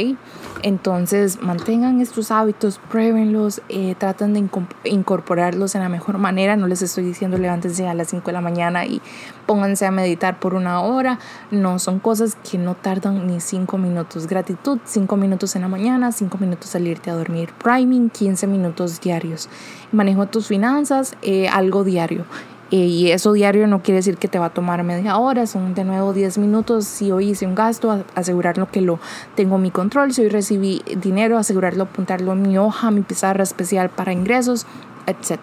Entonces 0.64 1.42
mantengan 1.42 2.02
estos 2.02 2.32
hábitos, 2.32 2.80
pruébenlos, 2.90 3.62
eh, 3.70 3.96
traten 3.98 4.34
de 4.34 4.48
incorporarlos 4.84 5.76
en 5.76 5.82
la 5.82 5.90
mejor 5.90 6.18
manera. 6.18 6.56
No 6.56 6.68
les 6.68 6.82
estoy 6.82 7.04
diciendo 7.04 7.38
levántense 7.38 7.88
a 7.88 7.94
las 7.94 8.10
5 8.10 8.28
de 8.28 8.34
la 8.34 8.42
mañana 8.42 8.86
y 8.86 9.02
pónganse 9.46 9.86
a 9.86 9.92
meditar 9.92 10.40
por 10.40 10.54
una 10.54 10.82
hora. 10.82 11.20
No, 11.50 11.80
son 11.80 12.00
cosas 12.00 12.38
que 12.50 12.58
no 12.58 12.76
tardan 12.76 13.28
ni 13.28 13.40
5 13.40 13.78
minutos. 13.78 14.28
Gratitud, 14.28 14.80
5 14.84 15.18
minutos 15.18 15.56
en 15.56 15.64
la 15.64 15.68
mañana, 15.68 16.12
5 16.12 16.38
minutos 16.38 16.70
salirte 16.70 17.10
a 17.10 17.16
dormir. 17.16 17.50
Priming, 17.64 18.10
15 18.10 18.48
minutos 18.48 19.02
diarios. 19.02 19.50
Manejo 19.92 20.28
tus 20.28 20.48
finanzas, 20.48 21.16
eh, 21.22 21.48
algo 21.48 21.84
diario. 21.84 22.26
Y 22.74 23.12
eso 23.12 23.34
diario 23.34 23.68
no 23.68 23.84
quiere 23.84 23.98
decir 23.98 24.18
que 24.18 24.30
te 24.30 24.40
va 24.40 24.46
a 24.46 24.54
tomar 24.54 24.82
media 24.86 25.18
hora, 25.18 25.46
son 25.46 25.74
de 25.74 25.84
nuevo 25.84 26.14
10 26.14 26.38
minutos. 26.38 26.86
Si 26.86 27.12
hoy 27.12 27.32
hice 27.32 27.46
un 27.46 27.54
gasto, 27.54 28.06
asegurarlo 28.16 28.72
que 28.72 28.80
lo 28.80 28.98
tengo 29.36 29.58
en 29.58 29.62
mi 29.64 29.72
control. 29.72 30.14
Si 30.14 30.22
hoy 30.22 30.30
recibí 30.30 30.82
dinero, 30.96 31.38
asegurarlo, 31.38 31.84
apuntarlo 31.84 32.32
en 32.32 32.42
mi 32.42 32.58
hoja, 32.58 32.90
mi 32.90 33.02
pizarra 33.02 33.44
especial 33.44 33.90
para 33.90 34.14
ingresos, 34.14 34.66
etc. 35.06 35.42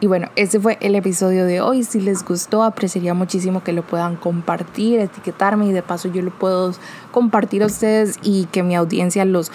Y 0.00 0.06
bueno, 0.06 0.30
ese 0.34 0.58
fue 0.58 0.78
el 0.80 0.94
episodio 0.94 1.44
de 1.44 1.60
hoy. 1.60 1.84
Si 1.84 2.00
les 2.00 2.24
gustó, 2.24 2.62
apreciaría 2.62 3.12
muchísimo 3.12 3.62
que 3.62 3.74
lo 3.74 3.82
puedan 3.82 4.16
compartir, 4.16 5.00
etiquetarme 5.00 5.66
y 5.66 5.72
de 5.72 5.82
paso 5.82 6.08
yo 6.08 6.22
lo 6.22 6.30
puedo 6.30 6.72
compartir 7.12 7.62
a 7.62 7.66
ustedes 7.66 8.16
y 8.22 8.46
que 8.46 8.62
mi 8.62 8.76
audiencia 8.76 9.26
los 9.26 9.52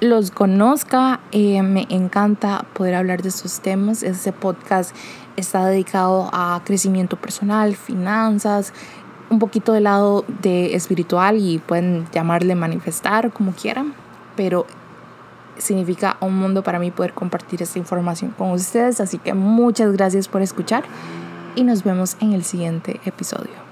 los 0.00 0.30
conozca. 0.30 1.20
Eh, 1.32 1.62
me 1.62 1.86
encanta 1.88 2.66
poder 2.74 2.94
hablar 2.94 3.22
de 3.22 3.28
estos 3.28 3.60
temas. 3.60 4.02
Este 4.02 4.32
podcast 4.32 4.94
está 5.36 5.66
dedicado 5.66 6.28
a 6.32 6.60
crecimiento 6.64 7.16
personal, 7.16 7.76
finanzas, 7.76 8.72
un 9.30 9.38
poquito 9.38 9.72
del 9.72 9.84
lado 9.84 10.24
de 10.42 10.74
espiritual 10.74 11.38
y 11.38 11.58
pueden 11.58 12.06
llamarle 12.12 12.54
manifestar 12.54 13.32
como 13.32 13.52
quieran, 13.52 13.94
pero 14.36 14.66
significa 15.58 16.16
un 16.20 16.36
mundo 16.36 16.62
para 16.62 16.78
mí 16.78 16.90
poder 16.90 17.14
compartir 17.14 17.62
esta 17.62 17.78
información 17.78 18.34
con 18.36 18.50
ustedes. 18.50 19.00
Así 19.00 19.18
que 19.18 19.34
muchas 19.34 19.92
gracias 19.92 20.28
por 20.28 20.42
escuchar 20.42 20.84
y 21.54 21.64
nos 21.64 21.84
vemos 21.84 22.16
en 22.20 22.32
el 22.32 22.44
siguiente 22.44 23.00
episodio. 23.04 23.63